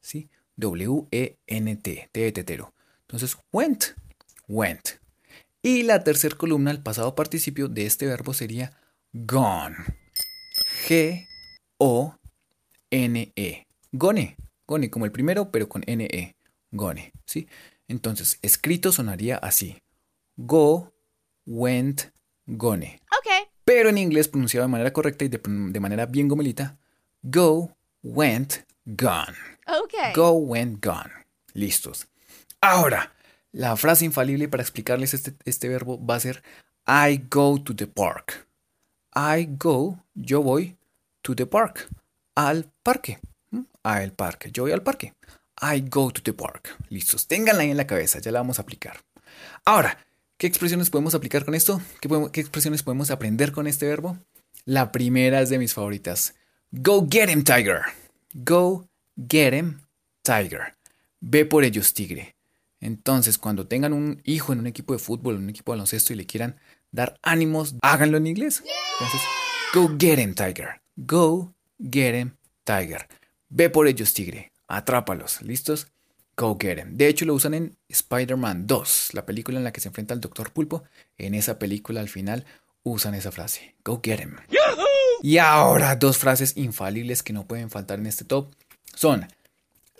¿Sí? 0.00 0.28
W-E-N-T. 0.56 2.08
T 2.12 2.20
de 2.20 2.32
tetero. 2.32 2.72
Entonces, 3.02 3.36
went, 3.52 3.96
went. 4.48 5.00
Y 5.62 5.82
la 5.82 6.04
tercera 6.04 6.36
columna, 6.36 6.70
el 6.70 6.82
pasado 6.82 7.14
participio 7.14 7.68
de 7.68 7.86
este 7.86 8.06
verbo 8.06 8.32
sería 8.32 8.72
gone. 9.12 9.76
G-O-N-E. 10.88 11.26
Gone. 13.92 14.36
Gone, 14.66 14.90
como 14.90 15.04
el 15.04 15.12
primero, 15.12 15.50
pero 15.50 15.68
con 15.68 15.82
N-E. 15.86 16.36
Gone. 16.70 17.12
¿Sí? 17.26 17.48
Entonces, 17.88 18.38
escrito 18.42 18.92
sonaría 18.92 19.36
así. 19.36 19.82
Go, 20.36 20.92
went, 21.44 22.02
gone. 22.46 23.00
Ok. 23.18 23.48
Pero 23.64 23.88
en 23.88 23.98
inglés 23.98 24.28
pronunciado 24.28 24.66
de 24.66 24.70
manera 24.72 24.92
correcta 24.92 25.24
y 25.24 25.28
de, 25.28 25.40
de 25.44 25.80
manera 25.80 26.06
bien 26.06 26.28
gomelita. 26.28 26.78
Go, 27.22 27.76
went, 28.02 28.64
gone. 28.96 29.36
Ok. 29.66 30.14
Go, 30.14 30.32
went, 30.32 30.84
gone. 30.84 31.10
Listos. 31.54 32.06
Ahora, 32.60 33.12
la 33.52 33.76
frase 33.76 34.04
infalible 34.04 34.48
para 34.48 34.62
explicarles 34.62 35.14
este, 35.14 35.34
este 35.44 35.68
verbo 35.68 36.04
va 36.04 36.16
a 36.16 36.20
ser 36.20 36.42
I 36.86 37.22
go 37.30 37.60
to 37.62 37.74
the 37.74 37.86
park. 37.86 38.46
I 39.14 39.46
go, 39.58 39.98
yo 40.14 40.42
voy, 40.42 40.76
to 41.22 41.34
the 41.34 41.46
park, 41.46 41.88
al 42.36 42.70
parque. 42.82 43.18
¿Mm? 43.50 43.62
Al 43.82 44.12
parque, 44.12 44.50
yo 44.52 44.62
voy 44.64 44.72
al 44.72 44.82
parque. 44.82 45.14
I 45.60 45.80
go 45.88 46.10
to 46.12 46.22
the 46.22 46.32
park. 46.32 46.76
Listos, 46.88 47.26
ténganla 47.26 47.62
ahí 47.62 47.70
en 47.70 47.76
la 47.76 47.86
cabeza, 47.86 48.18
ya 48.20 48.30
la 48.30 48.38
vamos 48.40 48.58
a 48.58 48.62
aplicar. 48.62 49.00
Ahora, 49.64 49.98
¿qué 50.38 50.46
expresiones 50.46 50.90
podemos 50.90 51.14
aplicar 51.14 51.44
con 51.44 51.54
esto? 51.54 51.80
¿Qué, 52.00 52.08
podemos- 52.08 52.30
qué 52.30 52.40
expresiones 52.40 52.82
podemos 52.82 53.10
aprender 53.10 53.52
con 53.52 53.66
este 53.66 53.86
verbo? 53.86 54.16
La 54.64 54.92
primera 54.92 55.40
es 55.40 55.50
de 55.50 55.58
mis 55.58 55.74
favoritas. 55.74 56.34
Go 56.70 57.06
get 57.10 57.28
him, 57.28 57.42
tiger. 57.42 57.80
Go 58.32 58.88
get 59.16 59.52
him, 59.52 59.80
tiger. 60.22 60.76
Ve 61.20 61.44
por 61.44 61.64
ellos, 61.64 61.92
tigre. 61.94 62.36
Entonces, 62.80 63.38
cuando 63.38 63.66
tengan 63.66 63.92
un 63.92 64.22
hijo 64.24 64.52
en 64.52 64.60
un 64.60 64.66
equipo 64.66 64.92
de 64.92 65.00
fútbol, 65.00 65.36
en 65.36 65.42
un 65.42 65.50
equipo 65.50 65.72
de 65.72 65.76
baloncesto 65.76 66.12
y 66.12 66.16
le 66.16 66.26
quieran 66.26 66.56
dar 66.92 67.18
ánimos, 67.22 67.74
háganlo 67.82 68.18
en 68.18 68.28
inglés. 68.28 68.62
Entonces, 69.00 69.20
go 69.74 69.90
get 69.98 70.18
him, 70.18 70.34
tiger. 70.34 70.80
Go 70.96 71.52
get 71.78 72.14
him, 72.14 72.36
tiger. 72.64 73.08
Ve 73.48 73.68
por 73.68 73.88
ellos, 73.88 74.14
tigre. 74.14 74.52
Atrápalos. 74.68 75.42
¿Listos? 75.42 75.88
Go 76.36 76.56
get 76.58 76.78
him. 76.78 76.96
De 76.96 77.08
hecho, 77.08 77.24
lo 77.24 77.34
usan 77.34 77.54
en 77.54 77.76
Spider-Man 77.88 78.66
2, 78.66 79.10
la 79.12 79.26
película 79.26 79.58
en 79.58 79.64
la 79.64 79.72
que 79.72 79.80
se 79.80 79.88
enfrenta 79.88 80.14
al 80.14 80.20
Doctor 80.20 80.52
Pulpo. 80.52 80.84
En 81.18 81.34
esa 81.34 81.58
película, 81.58 82.00
al 82.00 82.08
final, 82.08 82.46
usan 82.84 83.14
esa 83.14 83.32
frase. 83.32 83.74
Go 83.84 84.00
get 84.02 84.20
him. 84.20 84.36
Y 85.22 85.38
ahora, 85.38 85.96
dos 85.96 86.18
frases 86.18 86.56
infalibles 86.56 87.22
que 87.22 87.32
no 87.32 87.46
pueden 87.46 87.70
faltar 87.70 87.98
en 87.98 88.06
este 88.06 88.24
top 88.24 88.52
son 88.94 89.26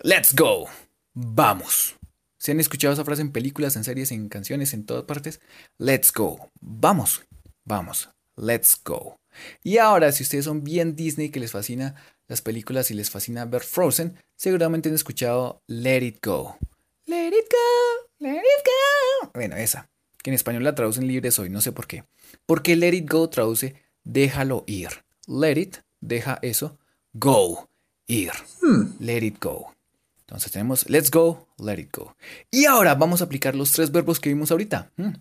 Let's 0.03 0.33
go. 0.33 0.67
Vamos. 1.13 1.95
¿Se 2.37 2.51
han 2.51 2.59
escuchado 2.59 2.93
esa 2.93 3.05
frase 3.05 3.21
en 3.21 3.31
películas, 3.31 3.75
en 3.75 3.83
series, 3.83 4.11
en 4.11 4.29
canciones, 4.29 4.73
en 4.73 4.85
todas 4.85 5.03
partes? 5.03 5.39
Let's 5.77 6.11
go. 6.11 6.49
Vamos. 6.59 7.23
Vamos. 7.65 8.09
Let's 8.35 8.79
go. 8.83 9.19
Y 9.63 9.77
ahora, 9.77 10.11
si 10.11 10.23
ustedes 10.23 10.45
son 10.45 10.63
bien 10.63 10.95
Disney, 10.95 11.29
que 11.29 11.39
les 11.39 11.51
fascina 11.51 11.95
las 12.27 12.41
películas 12.41 12.89
y 12.89 12.95
les 12.95 13.11
fascina 13.11 13.45
ver 13.45 13.61
Frozen, 13.61 14.17
seguramente 14.35 14.89
han 14.89 14.95
escuchado 14.95 15.61
Let 15.67 16.03
It 16.03 16.25
Go. 16.25 16.57
Let 17.05 17.27
It 17.27 17.51
Go. 17.51 18.09
Let 18.19 18.37
It 18.37 18.65
Go. 18.65 19.31
Bueno, 19.35 19.55
esa. 19.55 19.87
Que 20.23 20.31
en 20.31 20.35
español 20.35 20.63
la 20.63 20.73
traducen 20.73 21.07
libre 21.07 21.29
soy, 21.29 21.49
no 21.49 21.61
sé 21.61 21.71
por 21.71 21.85
qué. 21.85 22.05
Porque 22.47 22.75
Let 22.75 22.93
It 22.93 23.11
Go 23.11 23.29
traduce 23.29 23.75
déjalo 24.03 24.63
ir. 24.67 24.89
Let 25.27 25.57
it, 25.57 25.77
deja 25.99 26.39
eso. 26.41 26.77
Go, 27.13 27.69
ir. 28.07 28.31
Let 28.99 29.23
it 29.23 29.39
go. 29.39 29.73
Entonces 30.21 30.51
tenemos 30.51 30.89
let's 30.89 31.11
go, 31.11 31.47
let 31.57 31.79
it 31.79 31.95
go. 31.95 32.15
Y 32.49 32.65
ahora 32.65 32.95
vamos 32.95 33.21
a 33.21 33.25
aplicar 33.25 33.55
los 33.55 33.71
tres 33.73 33.91
verbos 33.91 34.19
que 34.19 34.29
vimos 34.29 34.51
ahorita. 34.51 34.91
Mm. 34.95 35.13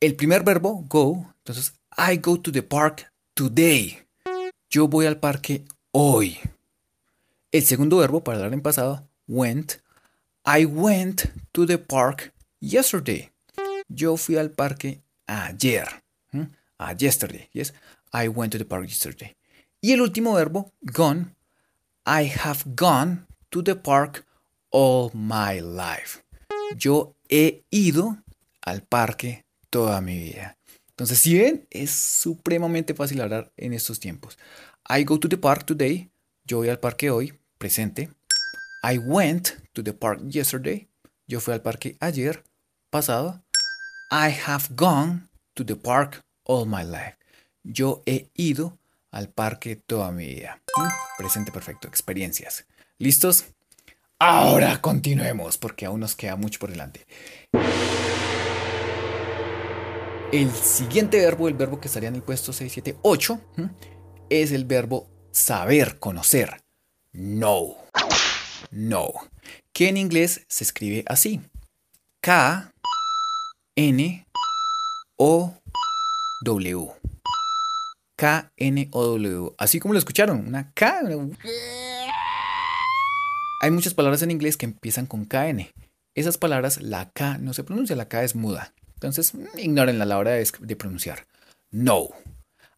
El 0.00 0.14
primer 0.14 0.44
verbo, 0.44 0.84
go. 0.88 1.34
Entonces, 1.38 1.72
I 1.96 2.18
go 2.18 2.38
to 2.38 2.52
the 2.52 2.62
park 2.62 3.10
today. 3.32 3.98
Yo 4.68 4.88
voy 4.88 5.06
al 5.06 5.18
parque 5.18 5.64
hoy. 5.90 6.38
El 7.50 7.62
segundo 7.62 7.96
verbo, 7.96 8.22
para 8.22 8.36
hablar 8.36 8.52
en 8.52 8.60
pasado, 8.60 9.08
went. 9.26 9.80
I 10.44 10.66
went 10.66 11.30
to 11.52 11.64
the 11.64 11.78
park 11.78 12.34
yesterday. 12.60 13.30
Yo 13.88 14.18
fui 14.18 14.36
al 14.36 14.50
parque 14.50 15.00
ayer. 15.26 15.86
¿Mm? 16.32 16.42
Ah, 16.78 16.92
yesterday. 16.92 17.48
Yes. 17.52 17.72
I 18.12 18.28
went 18.28 18.52
to 18.52 18.58
the 18.58 18.64
park 18.64 18.86
yesterday. 18.88 19.36
Y 19.80 19.92
el 19.92 20.00
último 20.00 20.34
verbo, 20.34 20.72
gone. 20.82 21.34
I 22.04 22.26
have 22.26 22.64
gone 22.74 23.26
to 23.50 23.62
the 23.62 23.74
park 23.74 24.24
all 24.70 25.10
my 25.12 25.60
life. 25.60 26.22
Yo 26.76 27.14
he 27.28 27.64
ido 27.70 28.18
al 28.62 28.82
parque 28.82 29.44
toda 29.70 30.00
mi 30.00 30.18
vida. 30.18 30.56
Entonces, 30.90 31.18
si 31.18 31.36
ven, 31.36 31.66
es 31.70 31.90
supremamente 31.90 32.94
fácil 32.94 33.20
hablar 33.20 33.52
en 33.56 33.74
estos 33.74 34.00
tiempos. 34.00 34.38
I 34.88 35.04
go 35.04 35.18
to 35.18 35.28
the 35.28 35.36
park 35.36 35.64
today. 35.64 36.10
Yo 36.44 36.58
voy 36.58 36.68
al 36.68 36.78
parque 36.78 37.10
hoy, 37.10 37.34
presente. 37.58 38.10
I 38.82 38.98
went 38.98 39.58
to 39.72 39.82
the 39.82 39.92
park 39.92 40.20
yesterday. 40.28 40.88
Yo 41.26 41.40
fui 41.40 41.52
al 41.52 41.60
parque 41.60 41.96
ayer, 42.00 42.44
pasado. 42.90 43.42
I 44.10 44.30
have 44.46 44.74
gone 44.76 45.28
to 45.54 45.64
the 45.64 45.74
park 45.74 46.22
all 46.44 46.66
my 46.66 46.84
life. 46.84 47.16
Yo 47.68 48.04
he 48.06 48.30
ido 48.34 48.78
al 49.10 49.28
parque 49.28 49.74
toda 49.74 50.12
mi 50.12 50.26
vida. 50.26 50.62
¿Mm? 50.76 50.86
Presente 51.18 51.50
perfecto, 51.50 51.88
experiencias. 51.88 52.64
¿Listos? 52.98 53.46
Ahora 54.20 54.80
continuemos 54.80 55.58
porque 55.58 55.84
aún 55.84 56.00
nos 56.00 56.14
queda 56.14 56.36
mucho 56.36 56.60
por 56.60 56.70
delante. 56.70 57.04
El 60.32 60.52
siguiente 60.52 61.18
verbo, 61.18 61.48
el 61.48 61.54
verbo 61.54 61.80
que 61.80 61.88
estaría 61.88 62.08
en 62.08 62.14
el 62.14 62.22
puesto 62.22 62.52
6, 62.52 62.72
7, 62.72 62.98
8, 63.02 63.40
¿m? 63.56 63.70
es 64.30 64.52
el 64.52 64.64
verbo 64.64 65.08
saber, 65.32 65.98
conocer. 65.98 66.62
Know. 67.12 67.76
Know. 68.70 69.12
Que 69.72 69.88
en 69.88 69.96
inglés 69.96 70.46
se 70.48 70.62
escribe 70.62 71.04
así. 71.08 71.40
K, 72.20 72.72
N, 73.74 74.26
O, 75.16 75.54
W. 76.42 76.92
K, 78.16 78.50
N, 78.56 78.88
O, 78.92 79.04
W. 79.04 79.52
Así 79.58 79.78
como 79.78 79.92
lo 79.92 79.98
escucharon. 79.98 80.46
Una 80.46 80.72
K. 80.72 81.02
Hay 83.62 83.70
muchas 83.70 83.94
palabras 83.94 84.22
en 84.22 84.30
inglés 84.30 84.56
que 84.56 84.66
empiezan 84.66 85.06
con 85.06 85.26
KN. 85.26 85.68
Esas 86.14 86.38
palabras, 86.38 86.80
la 86.80 87.10
K 87.10 87.38
no 87.38 87.52
se 87.52 87.62
pronuncia, 87.62 87.94
la 87.94 88.08
K 88.08 88.24
es 88.24 88.34
muda. 88.34 88.72
Entonces, 88.94 89.34
mm, 89.34 89.58
ignórenla 89.58 90.06
la 90.06 90.18
hora 90.18 90.32
de 90.32 90.76
pronunciar. 90.76 91.26
No. 91.70 92.08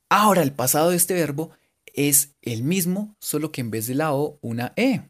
Ahora, 0.09 0.43
el 0.43 0.53
pasado 0.53 0.91
de 0.91 0.97
este 0.97 1.15
verbo 1.15 1.53
es 1.95 2.35
el 2.43 2.65
mismo, 2.65 3.15
solo 3.21 3.53
que 3.53 3.61
en 3.61 3.71
vez 3.71 3.87
de 3.87 3.95
la 3.95 4.13
O, 4.13 4.39
una 4.41 4.73
E. 4.77 5.03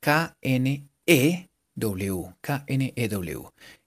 K-N-E-W. 0.00 1.44
K-N-E-W. 2.40 3.42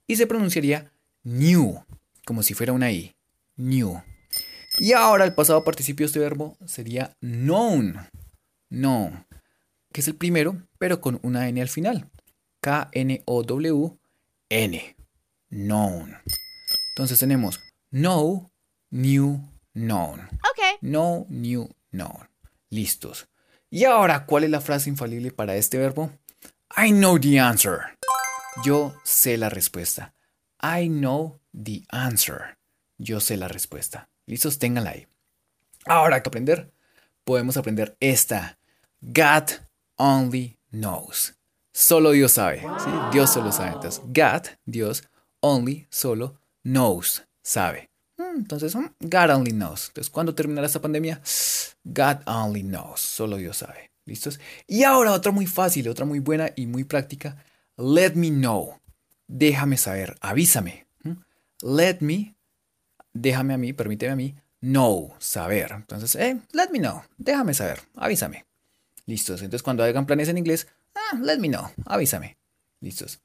Y 0.08 0.16
se 0.16 0.28
pronunciaría 0.28 0.94
new, 1.24 1.84
como 2.26 2.44
si 2.44 2.54
fuera 2.54 2.72
una 2.72 2.92
I. 2.92 3.16
New. 3.58 4.02
Y 4.80 4.94
ahora 4.94 5.26
el 5.26 5.34
pasado 5.34 5.64
participio 5.64 6.06
de 6.06 6.08
este 6.08 6.20
verbo 6.20 6.58
sería 6.66 7.16
known. 7.22 8.10
Known. 8.70 9.26
Que 9.92 10.02
es 10.02 10.08
el 10.08 10.16
primero, 10.16 10.58
pero 10.80 11.00
con 11.00 11.20
una 11.22 11.48
N 11.48 11.62
al 11.62 11.70
final. 11.70 12.10
K-N-O-W-N. 12.62 13.96
Known. 15.50 16.18
Entonces 16.90 17.20
tenemos 17.20 17.60
know, 17.92 18.50
new, 18.90 19.40
known. 19.74 20.22
Ok. 20.22 20.80
No, 20.82 21.26
new, 21.30 21.70
known. 21.92 22.30
Listos. 22.70 23.28
Y 23.70 23.86
ahora, 23.86 24.26
¿cuál 24.26 24.44
es 24.44 24.50
la 24.50 24.62
frase 24.62 24.90
infalible 24.90 25.32
para 25.32 25.56
este 25.56 25.78
verbo? 25.78 26.12
I 26.76 26.92
know 26.92 27.20
the 27.20 27.40
answer. 27.40 27.98
Yo 28.64 28.96
sé 29.04 29.38
la 29.38 29.50
respuesta. 29.50 30.14
I 30.62 30.88
know 30.88 31.40
the 31.54 31.84
answer. 31.90 32.58
Yo 32.98 33.20
sé 33.20 33.38
la 33.38 33.48
respuesta. 33.48 34.10
¿Listos? 34.26 34.60
Ténganla 34.60 34.92
ahí. 34.92 35.08
Ahora 35.86 36.22
que 36.22 36.30
aprender, 36.30 36.72
podemos 37.24 37.58
aprender 37.58 37.96
esta. 38.00 38.58
God 39.02 39.50
only 39.98 40.58
knows. 40.72 41.34
solo 41.74 42.12
Dios 42.12 42.34
sabe. 42.34 42.62
Dios 43.12 43.32
solo 43.34 43.52
sabe. 43.52 43.74
Entonces, 43.74 44.02
God, 44.06 44.48
Dios, 44.66 45.04
only, 45.42 45.88
solo, 45.90 46.40
knows, 46.64 47.24
sabe. 47.42 47.90
Mm, 48.18 48.38
Entonces, 48.38 48.76
mm, 48.76 48.86
God 49.02 49.30
only 49.32 49.52
knows. 49.52 49.88
Entonces, 49.88 50.10
¿cuándo 50.10 50.34
terminará 50.36 50.68
esta 50.68 50.82
pandemia? 50.82 51.22
God 51.84 52.18
only 52.26 52.62
knows, 52.64 53.00
solo 53.02 53.38
Dios 53.38 53.58
sabe. 53.58 53.92
¿Listos? 54.06 54.40
Y 54.68 54.84
ahora 54.84 55.14
otra 55.14 55.32
muy 55.32 55.48
fácil, 55.48 55.88
otra 55.90 56.06
muy 56.06 56.20
buena 56.20 56.52
y 56.56 56.66
muy 56.68 56.84
práctica. 56.84 57.44
Let 57.78 58.12
me 58.16 58.30
know. 58.30 58.80
Déjame 59.28 59.78
saber, 59.78 60.16
avísame. 60.22 60.86
¿Mm? 61.04 61.14
Let 61.62 61.98
me, 62.02 62.33
déjame 63.14 63.54
a 63.54 63.58
mí, 63.58 63.74
permíteme 63.74 64.12
a 64.12 64.16
mí, 64.16 64.36
know, 64.60 65.14
saber. 65.20 65.72
Entonces, 65.72 66.16
eh, 66.16 66.40
let 66.52 66.70
me 66.72 66.80
know, 66.80 67.04
déjame 67.18 67.54
saber, 67.54 67.80
avísame. 67.96 68.46
Listos. 69.06 69.42
Entonces, 69.42 69.64
cuando 69.64 69.84
hagan 69.84 70.06
planes 70.06 70.30
en 70.30 70.38
inglés, 70.38 70.68
ah, 70.96 71.18
let 71.22 71.38
me 71.40 71.50
know, 71.50 71.70
avísame. 71.86 72.38
Listos. 72.80 73.20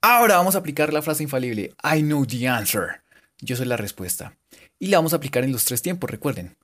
Ahora 0.00 0.36
vamos 0.36 0.54
a 0.54 0.58
aplicar 0.58 0.92
la 0.92 1.02
frase 1.02 1.22
infalible. 1.22 1.74
I 1.82 2.02
know 2.02 2.26
the 2.26 2.48
answer. 2.48 3.02
Yo 3.40 3.56
soy 3.56 3.66
la 3.66 3.76
respuesta. 3.76 4.36
Y 4.78 4.88
la 4.88 4.98
vamos 4.98 5.12
a 5.12 5.16
aplicar 5.16 5.44
en 5.44 5.52
los 5.52 5.64
tres 5.64 5.82
tiempos, 5.82 6.10
recuerden. 6.10 6.56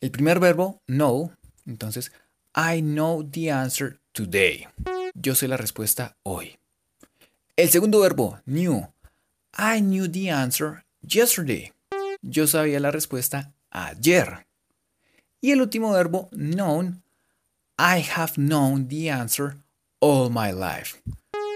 El 0.00 0.10
primer 0.10 0.38
verbo, 0.38 0.80
know. 0.86 1.32
Entonces, 1.66 2.12
I 2.54 2.80
know 2.80 3.22
the 3.22 3.50
answer 3.50 4.00
today. 4.12 4.66
Yo 5.14 5.34
sé 5.34 5.48
la 5.48 5.56
respuesta 5.56 6.16
hoy. 6.22 6.58
El 7.56 7.68
segundo 7.70 8.00
verbo, 8.00 8.38
knew. 8.46 8.88
I 9.58 9.80
knew 9.80 10.08
the 10.10 10.30
answer 10.30 10.84
yesterday. 11.02 11.72
Yo 12.22 12.46
sabía 12.46 12.80
la 12.80 12.90
respuesta 12.90 13.52
ayer. 13.70 14.46
Y 15.40 15.52
el 15.52 15.62
último 15.62 15.92
verbo, 15.92 16.28
known. 16.32 17.02
I 17.78 18.04
have 18.14 18.34
known 18.36 18.88
the 18.88 19.10
answer 19.10 19.56
all 20.00 20.30
my 20.30 20.52
life. 20.52 21.00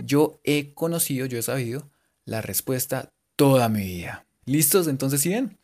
Yo 0.03 0.41
he 0.43 0.73
conocido, 0.75 1.27
yo 1.27 1.39
he 1.39 1.43
sabido 1.43 1.91
la 2.25 2.41
respuesta 2.41 3.13
toda 3.37 3.69
mi 3.69 3.85
vida. 3.85 4.25
¿Listos? 4.47 4.89
Entonces, 4.89 5.21
¿sí 5.21 5.29
ven? 5.29 5.59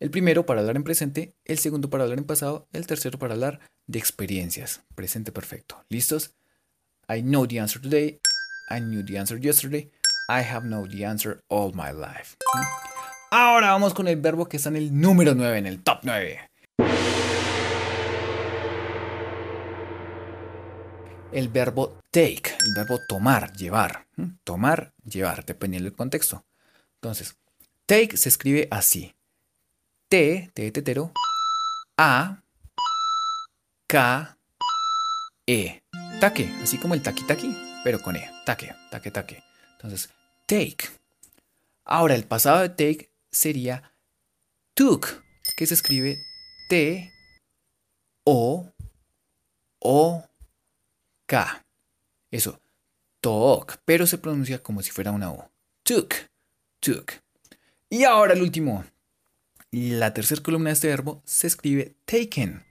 El 0.00 0.10
primero 0.10 0.46
para 0.46 0.60
hablar 0.60 0.76
en 0.76 0.84
presente, 0.84 1.34
el 1.44 1.58
segundo 1.58 1.90
para 1.90 2.04
hablar 2.04 2.18
en 2.18 2.24
pasado, 2.24 2.66
el 2.72 2.86
tercero 2.86 3.18
para 3.18 3.34
hablar 3.34 3.60
de 3.86 3.98
experiencias. 3.98 4.82
Presente 4.94 5.30
perfecto. 5.30 5.84
¿Listos? 5.88 6.34
I 7.08 7.22
know 7.22 7.46
the 7.46 7.60
answer 7.60 7.80
today. 7.80 8.20
I 8.70 8.80
knew 8.80 9.04
the 9.04 9.18
answer 9.18 9.38
yesterday. 9.38 9.90
I 10.28 10.42
have 10.42 10.66
known 10.66 10.88
the 10.88 11.04
answer 11.04 11.42
all 11.48 11.72
my 11.74 11.92
life. 11.92 12.36
¿Mm? 12.54 12.89
Ahora 13.32 13.70
vamos 13.70 13.94
con 13.94 14.08
el 14.08 14.20
verbo 14.20 14.48
que 14.48 14.56
está 14.56 14.70
en 14.70 14.76
el 14.76 15.00
número 15.00 15.36
9, 15.36 15.58
en 15.58 15.66
el 15.66 15.84
top 15.84 16.00
9. 16.02 16.50
El 21.30 21.48
verbo 21.48 22.00
take, 22.10 22.56
el 22.66 22.74
verbo 22.74 22.98
tomar, 23.08 23.52
llevar. 23.52 24.08
Tomar, 24.42 24.94
llevar, 25.04 25.44
dependiendo 25.44 25.88
del 25.88 25.96
contexto. 25.96 26.44
Entonces, 26.96 27.36
take 27.86 28.16
se 28.16 28.30
escribe 28.30 28.66
así. 28.72 29.14
T, 30.08 30.50
T 30.52 30.62
de 30.62 30.72
tetero, 30.72 31.12
A, 31.96 32.42
K, 33.86 34.36
E. 35.46 35.82
Taque, 36.18 36.52
así 36.64 36.78
como 36.78 36.94
el 36.94 37.02
taqui 37.02 37.22
taqui, 37.22 37.56
pero 37.84 38.00
con 38.00 38.16
E. 38.16 38.28
Taque, 38.44 38.74
taque, 38.90 39.12
taque. 39.12 39.44
Entonces, 39.74 40.10
take. 40.46 40.88
Ahora, 41.84 42.16
el 42.16 42.24
pasado 42.24 42.60
de 42.60 42.70
take 42.70 43.09
sería 43.30 43.92
took, 44.74 45.22
que 45.56 45.66
se 45.66 45.74
escribe 45.74 46.18
T, 46.68 47.12
O, 48.24 48.72
O, 49.78 50.24
K. 51.26 51.64
Eso, 52.30 52.60
took, 53.20 53.78
pero 53.84 54.06
se 54.06 54.18
pronuncia 54.18 54.62
como 54.62 54.82
si 54.82 54.90
fuera 54.90 55.12
una 55.12 55.32
O. 55.32 55.50
Took, 55.82 56.14
took. 56.80 57.12
Y 57.88 58.04
ahora 58.04 58.34
el 58.34 58.42
último. 58.42 58.84
La 59.72 60.12
tercera 60.14 60.42
columna 60.42 60.70
de 60.70 60.74
este 60.74 60.88
verbo 60.88 61.22
se 61.24 61.46
escribe 61.46 61.94
taken. 62.04 62.64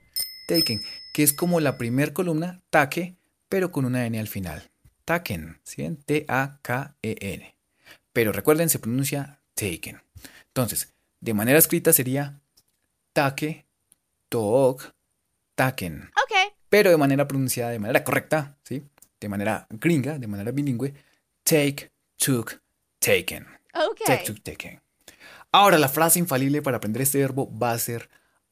Taken, 0.48 0.82
que 1.14 1.24
es 1.24 1.34
como 1.34 1.60
la 1.60 1.78
primera 1.78 2.14
columna, 2.14 2.62
take, 2.70 3.18
pero 3.48 3.72
con 3.72 3.86
una 3.86 4.06
N 4.06 4.20
al 4.20 4.28
final. 4.28 4.70
Taken, 5.06 5.60
¿sí? 5.64 5.90
T-A-K-E-N. 6.06 7.56
Pero 8.14 8.32
recuerden, 8.32 8.70
se 8.70 8.80
pronuncia 8.80 9.39
taken. 9.60 10.02
Entonces, 10.48 10.94
de 11.20 11.34
manera 11.34 11.60
escrita 11.60 11.92
sería 11.92 12.40
take, 13.12 13.66
took, 14.30 14.94
taken. 15.56 16.10
Okay. 16.24 16.48
Pero 16.70 16.90
de 16.90 16.98
manera 16.98 17.28
pronunciada, 17.28 17.72
de 17.72 17.80
manera 17.80 18.04
correcta, 18.04 18.58
¿sí? 18.64 18.84
De 19.20 19.28
manera 19.28 19.68
gringa, 19.70 20.18
de 20.18 20.28
manera 20.28 20.52
bilingüe, 20.52 20.94
take, 21.44 21.92
took, 22.16 22.62
taken. 23.00 23.46
Okay. 23.74 24.06
Take, 24.06 24.24
took, 24.24 24.42
taken. 24.42 24.82
Ahora, 25.52 25.78
la 25.78 25.90
frase 25.90 26.20
infalible 26.20 26.62
para 26.62 26.78
aprender 26.78 27.02
este 27.02 27.18
verbo 27.18 27.52
va 27.52 27.72
a 27.72 27.80
ser 27.80 28.10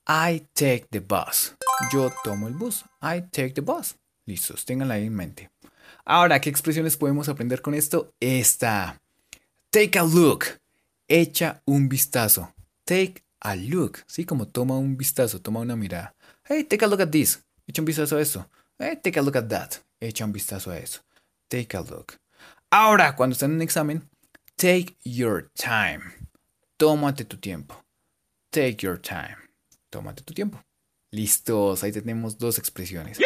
I 0.08 0.46
take 0.54 0.88
the 0.90 1.00
bus. 1.00 1.56
Yo 1.94 2.12
tomo 2.24 2.48
el 2.48 2.56
bus. 2.56 2.84
I 3.02 3.22
take 3.32 3.52
the 3.52 3.62
bus. 3.62 3.96
Listos, 4.26 4.66
ténganla 4.66 4.96
ahí 4.96 5.06
en 5.06 5.16
mente. 5.16 5.50
Ahora, 6.04 6.42
¿qué 6.42 6.50
expresiones 6.50 6.98
podemos 6.98 7.30
aprender 7.30 7.62
con 7.62 7.74
esto? 7.74 8.14
Esta. 8.20 9.00
Take 9.70 9.98
a 10.00 10.04
look. 10.04 10.46
Echa 11.08 11.62
un 11.66 11.88
vistazo. 11.88 12.54
Take 12.86 13.24
a 13.40 13.56
look. 13.56 14.00
Sí, 14.08 14.26
como 14.26 14.48
toma 14.48 14.78
un 14.78 14.98
vistazo, 14.98 15.40
toma 15.42 15.62
una 15.62 15.76
mirada. 15.76 16.14
Hey, 16.44 16.66
take 16.66 16.84
a 16.84 16.88
look 16.88 17.02
at 17.02 17.10
this. 17.10 17.44
Echa 17.66 17.82
un 17.82 17.86
vistazo 17.86 18.18
a 18.18 18.22
eso. 18.22 18.50
Hey, 18.78 19.00
take 19.02 19.20
a 19.20 19.22
look 19.22 19.38
at 19.38 19.48
that. 19.48 19.72
Echa 20.00 20.26
un 20.26 20.34
vistazo 20.34 20.72
a 20.72 20.78
eso. 20.78 21.02
Take 21.50 21.78
a 21.78 21.82
look. 21.82 22.14
Ahora, 22.70 23.16
cuando 23.16 23.34
están 23.34 23.52
en 23.52 23.56
un 23.58 23.62
examen, 23.62 24.10
take 24.58 24.98
your 25.06 25.50
time. 25.56 26.02
Tómate 26.78 27.26
tu 27.26 27.38
tiempo. 27.38 27.84
Take 28.52 28.78
your 28.78 29.00
time. 29.00 29.38
Tómate 29.90 30.24
tu 30.24 30.34
tiempo. 30.34 30.62
Listos, 31.12 31.84
ahí 31.84 31.94
tenemos 31.94 32.38
dos 32.38 32.60
expresiones. 32.60 33.18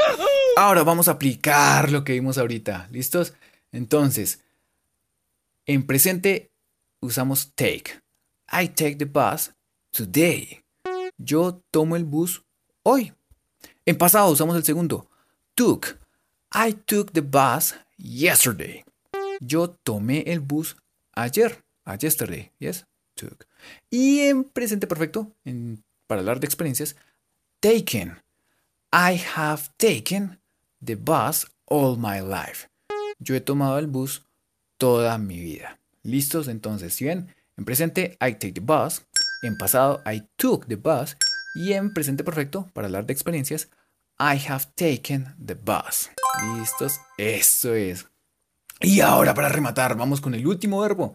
Ahora 0.55 0.83
vamos 0.83 1.07
a 1.07 1.13
aplicar 1.13 1.91
lo 1.91 2.03
que 2.03 2.13
vimos 2.13 2.37
ahorita. 2.37 2.87
¿Listos? 2.91 3.33
Entonces, 3.71 4.43
en 5.65 5.87
presente 5.87 6.50
usamos 7.01 7.51
take. 7.55 7.99
I 8.51 8.67
take 8.67 8.97
the 8.97 9.05
bus 9.05 9.51
today. 9.91 10.63
Yo 11.17 11.61
tomo 11.71 11.95
el 11.95 12.05
bus 12.05 12.41
hoy. 12.83 13.13
En 13.85 13.97
pasado 13.97 14.31
usamos 14.31 14.55
el 14.55 14.63
segundo. 14.63 15.07
Took. 15.55 15.99
I 16.53 16.73
took 16.73 17.13
the 17.13 17.21
bus 17.21 17.75
yesterday. 17.97 18.83
Yo 19.39 19.69
tomé 19.69 20.23
el 20.27 20.39
bus 20.39 20.75
ayer. 21.15 21.63
A 21.85 21.95
yesterday. 21.97 22.51
Yes. 22.59 22.85
Took. 23.15 23.45
Y 23.89 24.21
en 24.21 24.43
presente 24.43 24.87
perfecto, 24.87 25.31
en, 25.45 25.83
para 26.07 26.21
hablar 26.21 26.39
de 26.39 26.45
experiencias, 26.45 26.95
taken. 27.59 28.21
I 28.93 29.15
have 29.35 29.69
taken 29.77 30.39
the 30.83 30.95
bus 30.95 31.47
all 31.65 31.97
my 31.97 32.19
life. 32.19 32.67
Yo 33.19 33.35
he 33.35 33.41
tomado 33.41 33.79
el 33.79 33.87
bus 33.87 34.23
toda 34.77 35.17
mi 35.17 35.39
vida. 35.39 35.80
¿Listos? 36.03 36.47
Entonces, 36.47 36.93
si 36.93 37.05
ven, 37.05 37.33
en 37.57 37.65
presente, 37.65 38.17
I 38.21 38.33
take 38.33 38.53
the 38.53 38.61
bus. 38.61 39.03
En 39.43 39.57
pasado, 39.57 40.01
I 40.11 40.23
took 40.35 40.67
the 40.67 40.75
bus. 40.75 41.15
Y 41.55 41.73
en 41.73 41.93
presente 41.93 42.23
perfecto, 42.23 42.67
para 42.73 42.87
hablar 42.87 43.05
de 43.05 43.13
experiencias, 43.13 43.69
I 44.19 44.39
have 44.47 44.65
taken 44.75 45.35
the 45.43 45.55
bus. 45.55 46.09
¿Listos? 46.57 46.99
Eso 47.17 47.73
es. 47.73 48.07
Y 48.79 49.01
ahora, 49.01 49.33
para 49.33 49.49
rematar, 49.49 49.95
vamos 49.95 50.21
con 50.21 50.33
el 50.33 50.47
último 50.47 50.81
verbo. 50.81 51.13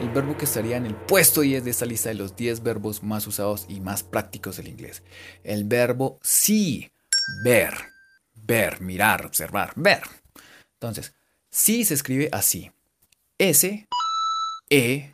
El 0.00 0.10
verbo 0.10 0.36
que 0.36 0.44
estaría 0.44 0.76
en 0.76 0.84
el 0.84 0.94
puesto 0.94 1.40
10 1.40 1.64
de 1.64 1.70
esta 1.70 1.86
lista 1.86 2.10
de 2.10 2.16
los 2.16 2.36
10 2.36 2.62
verbos 2.62 3.02
más 3.02 3.26
usados 3.26 3.64
y 3.68 3.80
más 3.80 4.02
prácticos 4.02 4.58
del 4.58 4.68
inglés. 4.68 5.02
El 5.42 5.64
verbo 5.64 6.18
see, 6.22 6.90
ver, 7.42 7.72
ver, 8.34 8.82
mirar, 8.82 9.24
observar, 9.24 9.72
ver. 9.76 10.02
Entonces, 10.74 11.14
see 11.56 11.84
se 11.84 11.94
escribe 11.94 12.28
así. 12.32 12.70
S, 13.38 13.86
E, 14.70 15.10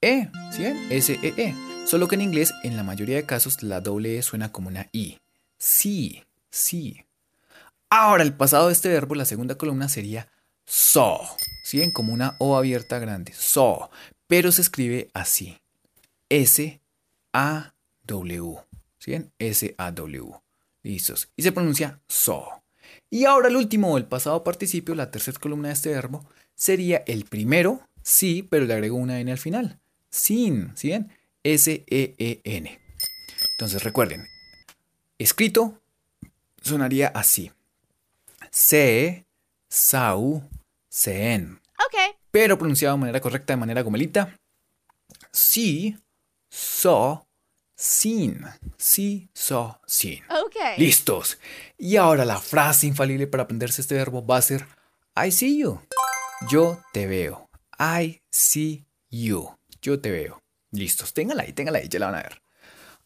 E. 0.00 0.30
¿Sí? 0.52 0.64
S, 0.90 1.18
E, 1.22 1.34
E. 1.36 1.86
Solo 1.86 2.08
que 2.08 2.14
en 2.14 2.22
inglés, 2.22 2.52
en 2.62 2.76
la 2.76 2.82
mayoría 2.82 3.16
de 3.16 3.26
casos, 3.26 3.62
la 3.62 3.80
doble 3.80 4.18
E 4.18 4.22
suena 4.22 4.50
como 4.50 4.68
una 4.68 4.88
I. 4.92 5.18
See, 5.58 6.24
see. 6.50 7.04
Ahora, 7.90 8.22
el 8.22 8.32
pasado 8.32 8.68
de 8.68 8.72
este 8.72 8.88
verbo, 8.88 9.14
la 9.14 9.24
segunda 9.24 9.56
columna 9.56 9.88
sería 9.88 10.28
saw. 10.64 11.20
¿Sí? 11.64 11.92
Como 11.92 12.12
una 12.12 12.36
O 12.38 12.56
abierta 12.56 12.98
grande. 12.98 13.32
Saw. 13.34 13.90
Pero 14.26 14.52
se 14.52 14.62
escribe 14.62 15.10
así. 15.12 15.58
S, 16.28 16.80
A, 17.32 17.74
W. 18.04 18.58
¿Sí? 18.98 19.16
S, 19.38 19.74
A, 19.76 19.90
W. 19.90 20.30
Listos. 20.82 21.28
Y 21.36 21.42
se 21.42 21.52
pronuncia 21.52 22.00
saw. 22.08 22.59
Y 23.10 23.24
ahora 23.24 23.48
el 23.48 23.56
último, 23.56 23.98
el 23.98 24.04
pasado 24.04 24.44
participio, 24.44 24.94
la 24.94 25.10
tercera 25.10 25.38
columna 25.38 25.68
de 25.68 25.74
este 25.74 25.90
verbo, 25.90 26.24
sería 26.54 27.02
el 27.06 27.24
primero, 27.24 27.80
sí, 28.02 28.46
pero 28.48 28.64
le 28.64 28.74
agrego 28.74 28.96
una 28.96 29.18
N 29.18 29.32
al 29.32 29.38
final. 29.38 29.78
Sin, 30.10 30.76
¿sí 30.76 30.90
ven? 30.90 31.10
S-E-E-N. 31.42 32.80
Entonces 33.52 33.82
recuerden, 33.82 34.26
escrito 35.18 35.80
sonaría 36.62 37.08
así. 37.08 37.50
se, 38.50 39.26
sau, 39.68 40.42
seen. 40.88 41.60
Okay. 41.86 42.10
Pero 42.30 42.58
pronunciado 42.58 42.96
de 42.96 43.00
manera 43.00 43.20
correcta, 43.20 43.52
de 43.52 43.56
manera 43.58 43.82
gomelita. 43.82 44.36
Si, 45.32 45.96
so, 46.48 47.26
sin. 47.80 48.44
Si, 48.76 49.30
so, 49.32 49.80
sin. 49.86 50.22
Okay. 50.46 50.76
Listos. 50.76 51.38
Y 51.78 51.96
ahora 51.96 52.26
la 52.26 52.38
frase 52.38 52.86
infalible 52.86 53.26
para 53.26 53.44
aprenderse 53.44 53.80
este 53.80 53.94
verbo 53.94 54.24
va 54.24 54.36
a 54.36 54.42
ser 54.42 54.66
I 55.16 55.32
see 55.32 55.58
you. 55.58 55.80
Yo 56.50 56.78
te 56.92 57.06
veo. 57.06 57.48
I 57.78 58.20
see 58.30 58.84
you. 59.08 59.56
Yo 59.80 59.98
te 59.98 60.10
veo. 60.10 60.42
Listos. 60.70 61.14
Téngala 61.14 61.44
ahí, 61.44 61.54
téngala 61.54 61.78
ahí, 61.78 61.88
ya 61.88 61.98
la 61.98 62.06
van 62.06 62.16
a 62.16 62.22
ver. 62.22 62.42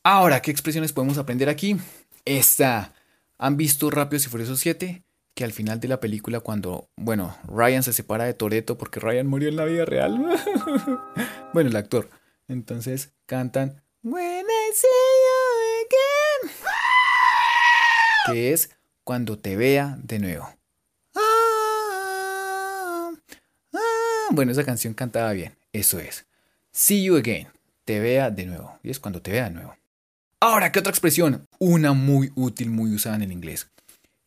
Ahora, 0.03 0.43
¿qué 0.43 0.51
expresiones 0.51 0.93
podemos 0.93 1.19
aprender 1.19 1.49
aquí? 1.49 1.77
Esta. 2.25 2.93
¿Han 3.39 3.57
visto 3.57 3.91
Rápidos 3.91 4.27
y 4.27 4.29
Furiosos 4.29 4.59
7? 4.59 5.05
Que 5.35 5.45
al 5.45 5.53
final 5.53 5.79
de 5.79 5.89
la 5.89 6.01
película, 6.01 6.41
cuando, 6.41 6.91
bueno, 6.97 7.37
Ryan 7.47 7.85
se 7.85 7.93
separa 7.93 8.25
de 8.25 8.35
Toreto 8.35 8.77
porque 8.77 8.99
Ryan 8.99 9.29
murió 9.29 9.49
en 9.49 9.57
la 9.57 9.65
vida 9.67 9.85
real. 9.85 10.19
bueno, 11.53 11.71
el 11.71 11.77
actor. 11.77 12.11
Entonces 12.49 13.15
cantan 13.27 13.84
When 14.05 14.45
I 14.45 14.73
see 14.75 14.87
you 15.25 15.87
again. 15.87 16.53
Que 18.27 18.53
es 18.53 18.69
cuando 19.03 19.39
te 19.39 19.57
vea 19.57 19.97
de 20.03 20.19
nuevo. 20.19 20.47
Ah, 21.15 21.23
ah. 23.73 24.29
Bueno, 24.31 24.53
esa 24.53 24.63
canción 24.63 24.93
cantaba 24.93 25.33
bien. 25.33 25.57
Eso 25.73 25.99
es. 26.01 26.27
See 26.71 27.03
you 27.03 27.17
again. 27.17 27.49
Te 27.87 27.99
vea 27.99 28.31
de 28.31 28.45
nuevo. 28.45 28.79
Y 28.83 28.91
es 28.91 29.01
cuando 29.01 29.23
te 29.23 29.33
vea 29.33 29.45
de 29.45 29.53
nuevo. 29.53 29.75
Ahora, 30.39 30.71
¿qué 30.71 30.81
otra 30.81 30.91
expresión? 30.91 31.49
Una 31.59 31.95
muy 31.95 32.31
útil, 32.35 32.69
muy 32.69 32.95
usada 32.95 33.17
en 33.17 33.23
el 33.23 33.33
inglés. 33.33 33.71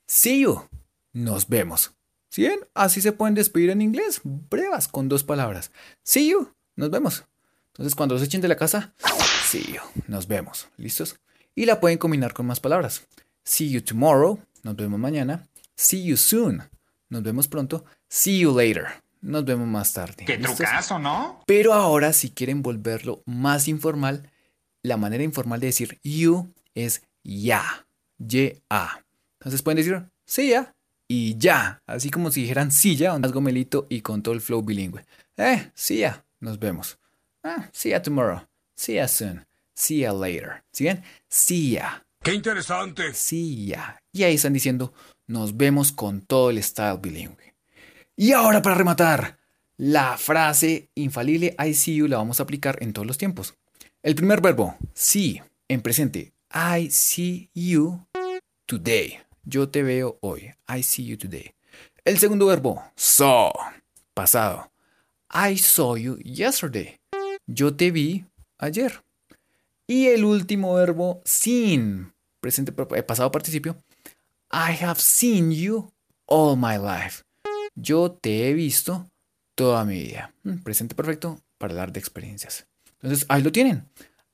See 0.08 0.40
you. 0.42 0.68
Nos 1.14 1.48
vemos. 1.48 1.92
¿Sí 2.30 2.42
ven? 2.42 2.62
Así 2.74 3.00
se 3.00 3.12
pueden 3.12 3.36
despedir 3.36 3.70
en 3.70 3.84
inglés. 3.84 4.22
Brevas, 4.24 4.88
con 4.88 5.08
dos 5.08 5.24
palabras. 5.24 5.70
See 6.02 6.32
you. 6.32 6.52
Nos 6.76 6.90
vemos. 6.90 7.26
Entonces, 7.74 7.94
cuando 7.94 8.16
los 8.16 8.24
echen 8.24 8.42
de 8.42 8.48
la 8.48 8.58
casa, 8.58 8.96
see 9.48 9.64
you. 9.74 9.82
Nos 10.08 10.28
vemos. 10.28 10.68
¿Listos? 10.78 11.20
Y 11.56 11.66
la 11.66 11.80
pueden 11.80 11.98
combinar 11.98 12.34
con 12.34 12.46
más 12.46 12.60
palabras. 12.60 13.08
See 13.44 13.70
you 13.70 13.82
tomorrow. 13.82 14.40
Nos 14.64 14.76
vemos 14.76 15.00
mañana. 15.00 15.48
See 15.76 16.04
you 16.04 16.18
soon. 16.18 16.64
Nos 17.10 17.24
vemos 17.24 17.48
pronto. 17.48 17.86
See 18.10 18.40
you 18.40 18.56
later. 18.56 18.88
Nos 19.22 19.46
vemos 19.46 19.68
más 19.68 19.94
tarde. 19.94 20.26
Qué 20.26 20.38
¿Listos? 20.38 20.58
trucazo, 20.58 21.00
¿no? 21.00 21.42
Pero 21.48 21.74
ahora, 21.74 22.14
si 22.14 22.32
quieren 22.32 22.62
volverlo 22.62 23.24
más 23.26 23.68
informal, 23.68 24.30
la 24.84 24.98
manera 24.98 25.24
informal 25.24 25.60
de 25.60 25.68
decir 25.68 26.00
you 26.04 26.54
es 26.76 27.02
ya. 27.24 27.88
Y-A. 28.20 29.04
Entonces 29.40 29.62
pueden 29.62 29.78
decir 29.78 30.04
sí 30.26 30.50
ya 30.50 30.74
y 31.08 31.38
ya. 31.38 31.82
Así 31.86 32.10
como 32.10 32.32
si 32.32 32.42
dijeran 32.42 32.72
sí 32.72 32.96
ya, 32.96 33.18
más 33.18 33.32
gomelito 33.32 33.88
y 33.90 34.02
con 34.02 34.22
todo 34.22 34.34
el 34.34 34.42
flow 34.42 34.62
bilingüe. 34.62 35.06
Eh, 35.38 35.72
sí 35.74 36.00
ya. 36.00 36.26
Nos 36.40 36.60
vemos. 36.60 37.00
Ah, 37.44 37.70
see 37.72 37.92
ya 37.92 38.02
tomorrow. 38.02 38.42
See 38.78 38.96
ya 38.96 39.08
soon. 39.08 39.46
See 39.76 40.00
ya 40.00 40.14
later. 40.14 40.64
¿Sí 40.72 40.86
ven? 40.86 41.04
See 41.30 41.72
ya. 41.72 42.04
Qué 42.24 42.34
interesante. 42.34 43.14
Sí, 43.14 43.68
ya. 43.68 44.00
Y 44.12 44.24
ahí 44.24 44.36
están 44.36 44.54
diciendo, 44.54 44.94
nos 45.28 45.58
vemos 45.58 45.92
con 45.92 46.22
todo 46.22 46.50
el 46.50 46.62
style 46.62 47.00
bilingüe. 47.02 47.56
Y 48.16 48.34
ahora 48.34 48.62
para 48.62 48.76
rematar, 48.76 49.40
la 49.78 50.18
frase 50.18 50.90
infalible 50.96 51.56
I 51.60 51.74
see 51.74 51.96
you 51.96 52.08
la 52.08 52.18
vamos 52.18 52.40
a 52.40 52.44
aplicar 52.44 52.78
en 52.82 52.94
todos 52.94 53.08
los 53.08 53.18
tiempos. 53.18 53.56
El 54.04 54.16
primer 54.16 54.42
verbo, 54.42 54.76
see, 54.94 55.42
en 55.68 55.82
presente, 55.82 56.34
I 56.52 56.90
see 56.90 57.50
you 57.54 58.06
today. 58.66 59.20
Yo 59.44 59.70
te 59.70 59.84
veo 59.84 60.18
hoy. 60.22 60.54
I 60.68 60.84
see 60.84 61.06
you 61.06 61.18
today. 61.18 61.52
El 62.04 62.18
segundo 62.18 62.48
verbo, 62.48 62.84
saw, 62.96 63.52
pasado. 64.14 64.72
I 65.32 65.58
saw 65.58 65.96
you 65.96 66.18
yesterday. 66.18 67.00
Yo 67.46 67.76
te 67.76 67.92
vi 67.92 68.26
ayer. 68.58 69.04
Y 69.88 70.08
el 70.08 70.26
último 70.26 70.74
verbo, 70.76 71.22
seen, 71.24 72.14
presente, 72.40 72.74
eh, 72.96 73.04
pasado 73.04 73.32
participio. 73.32 73.78
I 74.52 74.74
have 74.84 75.00
seen 75.00 75.52
you 75.52 75.92
all 76.26 76.56
my 76.58 76.78
life. 76.78 77.24
Yo 77.76 78.12
te 78.12 78.48
he 78.50 78.54
visto 78.54 79.10
toda 79.56 79.86
mi 79.86 80.02
vida. 80.04 80.34
Mm, 80.44 80.58
Presente 80.64 80.96
perfecto 80.96 81.40
para 81.58 81.74
hablar 81.74 81.92
de 81.92 82.00
experiencias. 82.00 82.68
Entonces, 83.02 83.26
ahí 83.30 83.44
lo 83.44 83.52
tienen. 83.52 83.88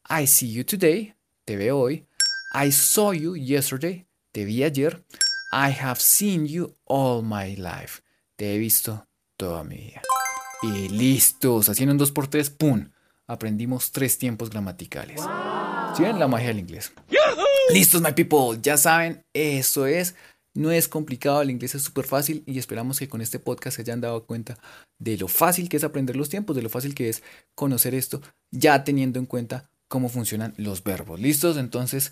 I 0.10 0.28
see 0.28 0.52
you 0.52 0.64
today. 0.64 1.14
Te 1.46 1.56
veo 1.58 1.78
hoy. 1.80 2.06
I 2.54 2.72
saw 2.72 3.14
you 3.14 3.36
yesterday. 3.36 4.06
Te 4.32 4.46
vi 4.46 4.64
ayer. 4.64 5.04
I 5.52 5.72
have 5.72 6.00
seen 6.00 6.48
you 6.48 6.76
all 6.86 7.22
my 7.22 7.56
life. 7.56 8.02
Te 8.36 8.56
he 8.56 8.58
visto 8.58 9.06
toda 9.38 9.64
mi 9.64 9.76
vida. 9.78 10.02
Y 10.62 10.90
listos. 10.90 11.70
Haciendo 11.70 11.94
un 11.94 12.00
2x3, 12.00 12.56
¡pum! 12.58 12.90
Aprendimos 13.34 13.92
tres 13.92 14.18
tiempos 14.18 14.50
gramaticales. 14.50 15.22
¿Sí 15.98 16.04
ven? 16.04 16.20
La 16.20 16.28
magia 16.28 16.50
del 16.50 16.60
inglés. 16.60 16.94
Listos, 17.74 18.02
my 18.02 18.12
people. 18.12 18.60
Ya 18.62 18.78
saben, 18.78 19.24
eso 19.34 19.86
es. 19.88 20.16
No 20.56 20.70
es 20.70 20.88
complicado, 20.88 21.42
el 21.42 21.50
inglés 21.50 21.74
es 21.74 21.82
súper 21.82 22.06
fácil 22.06 22.44
y 22.46 22.60
esperamos 22.60 23.00
que 23.00 23.10
con 23.10 23.22
este 23.22 23.40
podcast 23.40 23.76
se 23.76 23.82
hayan 23.82 24.02
dado 24.02 24.26
cuenta 24.26 24.60
de 25.00 25.18
lo 25.18 25.28
fácil 25.28 25.68
que 25.68 25.78
es 25.78 25.84
aprender 25.84 26.16
los 26.16 26.30
tiempos, 26.30 26.56
de 26.56 26.62
lo 26.62 26.70
fácil 26.70 26.94
que 26.94 27.10
es 27.10 27.24
conocer 27.56 27.96
esto, 27.96 28.22
ya 28.52 28.84
teniendo 28.84 29.18
en 29.18 29.26
cuenta 29.26 29.72
cómo 29.88 30.10
funcionan 30.10 30.54
los 30.58 30.84
verbos. 30.84 31.20
¿Listos? 31.20 31.58
Entonces, 31.58 32.12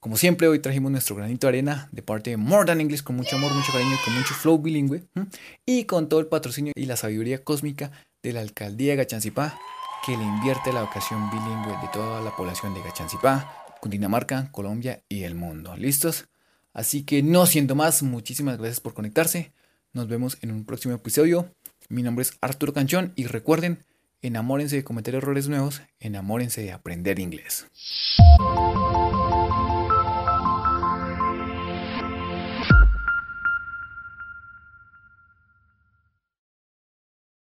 como 0.00 0.16
siempre, 0.16 0.48
hoy 0.48 0.58
trajimos 0.58 0.90
nuestro 0.90 1.14
granito 1.14 1.46
de 1.46 1.50
arena 1.50 1.88
de 1.92 2.02
parte 2.02 2.30
de 2.30 2.36
More 2.36 2.66
Than 2.66 2.80
English 2.80 3.04
con 3.04 3.14
mucho 3.14 3.36
amor, 3.36 3.52
mucho 3.52 3.70
cariño 3.72 3.96
con 4.04 4.14
mucho 4.14 4.34
flow 4.34 4.58
bilingüe 4.58 5.04
y 5.64 5.84
con 5.84 6.08
todo 6.08 6.18
el 6.18 6.26
patrocinio 6.26 6.72
y 6.74 6.86
la 6.86 6.96
sabiduría 6.96 7.44
cósmica 7.44 7.92
de 8.24 8.32
la 8.32 8.40
alcaldía 8.40 8.92
de 8.92 8.96
Gachancipá 8.96 9.56
que 10.04 10.16
le 10.16 10.24
invierte 10.24 10.72
la 10.72 10.80
educación 10.80 11.30
bilingüe 11.30 11.76
de 11.80 11.88
toda 11.92 12.20
la 12.20 12.34
población 12.34 12.74
de 12.74 12.82
Gachancipá, 12.82 13.52
Cundinamarca, 13.80 14.50
Colombia 14.52 15.02
y 15.08 15.24
el 15.24 15.34
mundo. 15.34 15.76
¿Listos? 15.76 16.28
Así 16.72 17.04
que 17.04 17.22
no 17.22 17.46
siendo 17.46 17.74
más, 17.74 18.02
muchísimas 18.02 18.58
gracias 18.58 18.80
por 18.80 18.94
conectarse. 18.94 19.52
Nos 19.92 20.08
vemos 20.08 20.38
en 20.42 20.52
un 20.52 20.64
próximo 20.64 20.94
episodio. 20.94 21.52
Mi 21.88 22.02
nombre 22.02 22.22
es 22.22 22.32
Arturo 22.40 22.72
Canchón 22.72 23.12
y 23.16 23.26
recuerden, 23.26 23.84
enamórense 24.22 24.76
de 24.76 24.84
cometer 24.84 25.14
errores 25.14 25.48
nuevos, 25.48 25.82
enamórense 26.00 26.62
de 26.62 26.72
aprender 26.72 27.18
inglés. 27.18 27.66